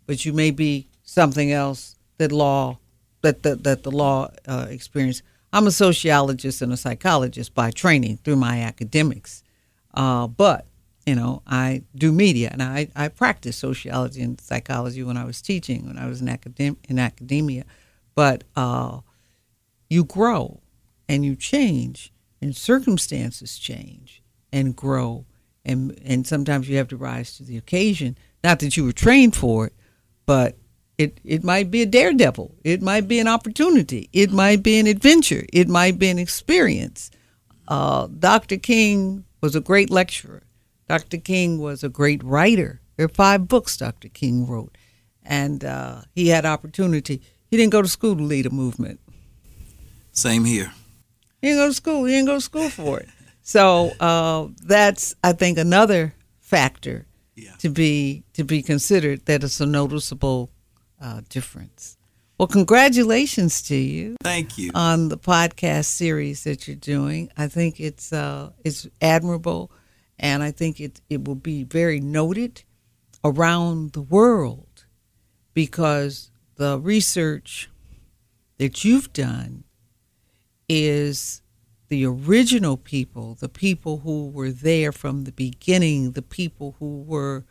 but 0.05 0.25
you 0.25 0.33
may 0.33 0.51
be 0.51 0.89
something 1.03 1.51
else 1.51 1.95
that 2.17 2.31
law 2.31 2.79
that 3.21 3.43
the, 3.43 3.55
that 3.55 3.83
the 3.83 3.91
law 3.91 4.29
uh, 4.47 4.67
experience. 4.69 5.21
I'm 5.51 5.67
a 5.67 5.71
sociologist 5.71 6.61
and 6.61 6.71
a 6.73 6.77
psychologist 6.77 7.53
by 7.53 7.71
training 7.71 8.17
through 8.17 8.35
my 8.35 8.61
academics, 8.61 9.43
uh, 9.93 10.27
but 10.27 10.67
you 11.05 11.15
know 11.15 11.41
I 11.47 11.83
do 11.95 12.11
media 12.11 12.49
and 12.51 12.61
I, 12.61 12.89
I 12.95 13.07
practiced 13.07 13.59
sociology 13.59 14.21
and 14.21 14.39
psychology 14.39 15.03
when 15.03 15.17
I 15.17 15.23
was 15.23 15.41
teaching 15.41 15.87
when 15.87 15.97
I 15.97 16.07
was 16.07 16.21
in 16.21 16.27
academ- 16.27 16.77
in 16.87 16.99
academia, 16.99 17.63
but 18.13 18.43
uh, 18.55 18.99
you 19.89 20.03
grow 20.03 20.59
and 21.07 21.23
you 21.25 21.35
change 21.35 22.11
and 22.41 22.55
circumstances 22.55 23.57
change 23.57 24.21
and 24.51 24.75
grow 24.75 25.25
and 25.65 25.99
and 26.03 26.25
sometimes 26.25 26.69
you 26.69 26.77
have 26.77 26.87
to 26.87 26.97
rise 26.97 27.35
to 27.37 27.43
the 27.43 27.57
occasion. 27.57 28.17
Not 28.43 28.59
that 28.59 28.77
you 28.77 28.85
were 28.85 28.93
trained 28.93 29.35
for 29.35 29.67
it 29.67 29.73
but 30.25 30.57
it 30.97 31.19
it 31.23 31.43
might 31.43 31.71
be 31.71 31.81
a 31.81 31.85
daredevil. 31.85 32.55
It 32.63 32.81
might 32.81 33.07
be 33.07 33.19
an 33.19 33.27
opportunity. 33.27 34.09
It 34.13 34.31
might 34.31 34.63
be 34.63 34.79
an 34.79 34.87
adventure. 34.87 35.45
It 35.53 35.67
might 35.67 35.99
be 35.99 36.09
an 36.09 36.19
experience. 36.19 37.11
Uh, 37.67 38.07
dr 38.07 38.57
king 38.57 39.25
was 39.41 39.55
a 39.55 39.61
great 39.61 39.89
lecturer. 39.89 40.43
Dr 40.87 41.17
king 41.17 41.59
was 41.59 41.83
a 41.83 41.89
great 41.89 42.23
writer. 42.23 42.81
There 42.95 43.05
are 43.05 43.09
five 43.09 43.47
books 43.47 43.77
dr 43.77 44.07
king 44.09 44.47
wrote. 44.47 44.77
And 45.23 45.65
uh, 45.65 46.01
he 46.15 46.29
had 46.29 46.45
opportunity. 46.45 47.21
He 47.49 47.57
didn't 47.57 47.73
go 47.73 47.81
to 47.81 47.87
school 47.87 48.15
to 48.15 48.23
lead 48.23 48.45
a 48.45 48.49
movement. 48.49 49.01
Same 50.13 50.45
here. 50.45 50.71
He 51.41 51.47
didn't 51.47 51.59
go 51.63 51.67
to 51.67 51.73
school. 51.73 52.07
You 52.07 52.15
didn't 52.15 52.27
go 52.27 52.35
to 52.35 52.41
school 52.41 52.69
for 52.69 52.99
it. 52.99 53.09
So 53.41 53.91
uh, 53.99 54.47
that's, 54.65 55.15
I 55.23 55.33
think, 55.33 55.57
another 55.57 56.13
factor 56.39 57.05
Yeah. 57.35 57.51
to 57.59 57.69
be 57.69 58.23
to 58.33 58.43
be 58.43 58.61
considered. 58.61 59.25
That 59.25 59.43
is 59.43 59.61
a 59.61 59.65
noticeable 59.65 60.49
uh, 61.01 61.21
difference. 61.29 61.97
Well, 62.37 62.47
congratulations 62.47 63.61
to 63.63 63.75
you 63.75 64.15
Thank 64.23 64.57
you. 64.59 64.69
on 64.75 65.09
the 65.09 65.17
podcast 65.17 65.85
series 65.85 66.43
that 66.43 66.67
you're 66.67 66.75
doing. 66.75 67.29
I 67.37 67.47
think 67.47 67.79
it's 67.79 68.11
uh, 68.13 68.51
it's 68.63 68.87
admirable, 69.01 69.71
and 70.19 70.43
I 70.43 70.51
think 70.51 70.79
it 70.79 71.01
it 71.09 71.25
will 71.25 71.35
be 71.41 71.63
very 71.63 71.99
noted 71.99 72.63
around 73.23 73.93
the 73.93 74.01
world 74.01 74.85
because 75.53 76.31
the 76.55 76.79
research 76.79 77.69
that 78.57 78.83
you've 78.83 79.11
done 79.13 79.63
is 80.69 81.41
the 81.89 82.05
original 82.05 82.77
people, 82.77 83.35
the 83.35 83.49
people 83.49 83.99
who 83.99 84.27
were 84.27 84.51
there 84.51 84.91
from 84.91 85.23
the 85.23 85.31
beginning, 85.31 86.11
the 86.11 86.21
people 86.21 86.75
who 86.79 87.01
were 87.03 87.45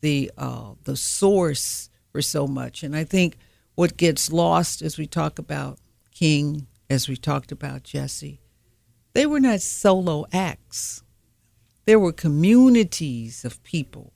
the 0.00 0.30
uh, 0.38 0.72
the 0.84 0.96
source 0.96 1.90
for 2.12 2.22
so 2.22 2.46
much. 2.46 2.82
And 2.82 2.96
I 2.96 3.04
think 3.04 3.36
what 3.74 3.96
gets 3.96 4.32
lost 4.32 4.82
as 4.82 4.98
we 4.98 5.06
talk 5.06 5.38
about 5.38 5.78
King, 6.12 6.66
as 6.88 7.08
we 7.08 7.16
talked 7.16 7.52
about 7.52 7.82
Jesse, 7.82 8.40
they 9.12 9.26
were 9.26 9.40
not 9.40 9.60
solo 9.60 10.26
acts. 10.32 11.02
There 11.86 11.98
were 11.98 12.12
communities 12.12 13.44
of 13.44 13.62
people. 13.62 14.12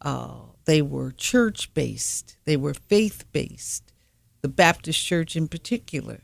Uh, 0.00 0.36
they 0.64 0.82
were 0.82 1.12
church 1.12 1.72
based. 1.74 2.36
They 2.44 2.56
were 2.56 2.74
faith 2.74 3.24
based. 3.32 3.92
The 4.42 4.48
Baptist 4.48 5.04
Church 5.04 5.36
in 5.36 5.48
particular, 5.48 6.22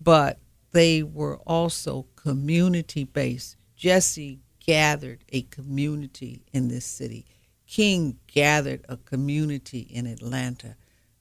but 0.00 0.38
they 0.72 1.02
were 1.02 1.38
also 1.38 2.06
community 2.16 3.04
based. 3.04 3.56
Jesse 3.76 4.40
gathered 4.60 5.24
a 5.30 5.42
community 5.42 6.42
in 6.52 6.68
this 6.68 6.84
city. 6.84 7.24
King 7.66 8.18
gathered 8.26 8.84
a 8.88 8.96
community 8.96 9.80
in 9.80 10.06
Atlanta 10.06 10.76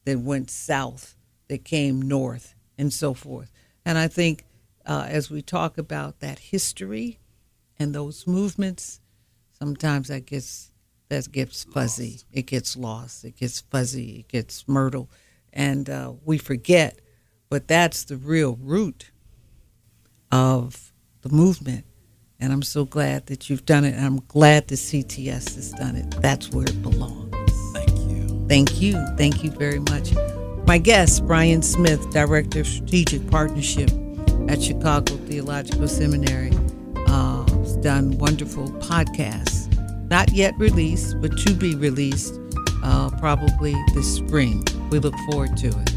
that 0.06 0.20
went 0.20 0.50
south, 0.50 1.16
that 1.48 1.66
came 1.66 2.02
north, 2.02 2.56
and 2.78 2.92
so 2.92 3.14
forth. 3.14 3.52
And 3.86 3.98
I 3.98 4.08
think 4.08 4.44
uh, 4.86 5.06
as 5.08 5.30
we 5.30 5.42
talk 5.42 5.78
about 5.78 6.20
that 6.20 6.40
history 6.40 7.20
and 7.78 7.94
those 7.94 8.26
movements, 8.26 9.02
sometimes 9.58 10.08
that 10.08 10.26
gets 10.26 10.72
that 11.10 11.32
gets 11.32 11.64
fuzzy. 11.64 12.20
It 12.34 12.48
gets 12.48 12.76
lost. 12.76 13.24
It 13.24 13.38
gets 13.38 13.62
fuzzy. 13.62 14.20
It 14.20 14.28
gets 14.28 14.68
myrtle, 14.68 15.10
and 15.54 15.90
uh, 15.90 16.14
we 16.26 16.38
forget. 16.38 17.00
But 17.50 17.68
that's 17.68 18.04
the 18.04 18.18
real 18.18 18.58
root 18.62 19.12
of 20.32 20.92
the 21.22 21.30
movement. 21.30 21.86
And 22.40 22.54
I'm 22.54 22.62
so 22.62 22.86
glad 22.86 23.28
that 23.28 23.50
you've 23.50 23.66
done 23.66 23.84
it. 23.84 23.96
And 23.96 24.06
I'm 24.06 24.20
glad 24.28 24.68
the 24.68 24.76
CTS 24.76 25.56
has 25.56 25.72
done 25.72 25.96
it. 25.96 26.10
That's 26.22 26.52
where 26.52 26.66
it 26.66 26.82
belongs. 26.82 27.34
Thank 27.74 28.00
you. 28.00 28.46
Thank 28.48 28.82
you. 28.82 29.06
Thank 29.18 29.44
you 29.44 29.52
very 29.52 29.80
much. 29.80 30.14
My 30.68 30.78
guest, 30.78 31.26
Brian 31.26 31.62
Smith, 31.62 32.10
Director 32.12 32.60
of 32.60 32.68
Strategic 32.68 33.28
Partnership 33.30 33.90
at 34.50 34.62
Chicago 34.62 35.16
Theological 35.16 35.88
Seminary, 35.88 36.52
uh, 37.08 37.48
has 37.50 37.78
done 37.78 38.18
wonderful 38.18 38.68
podcasts. 38.74 39.66
Not 40.10 40.32
yet 40.32 40.54
released, 40.58 41.20
but 41.22 41.38
to 41.40 41.54
be 41.54 41.76
released 41.76 42.40
uh, 42.84 43.10
probably 43.18 43.76
this 43.94 44.16
spring. 44.16 44.64
We 44.90 45.00
look 45.00 45.16
forward 45.32 45.58
to 45.58 45.68
it. 45.68 45.92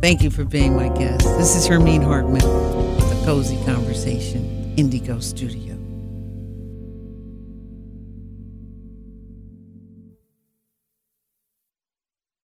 Thank 0.00 0.22
you 0.22 0.30
for 0.30 0.44
being 0.44 0.76
my 0.76 0.88
guest. 0.90 1.24
This 1.24 1.56
is 1.56 1.68
Hermene 1.68 2.04
Hartman 2.04 2.99
Cozy 3.30 3.56
Conversation 3.64 4.74
N'DIGO 4.76 5.20
Studio. 5.22 5.69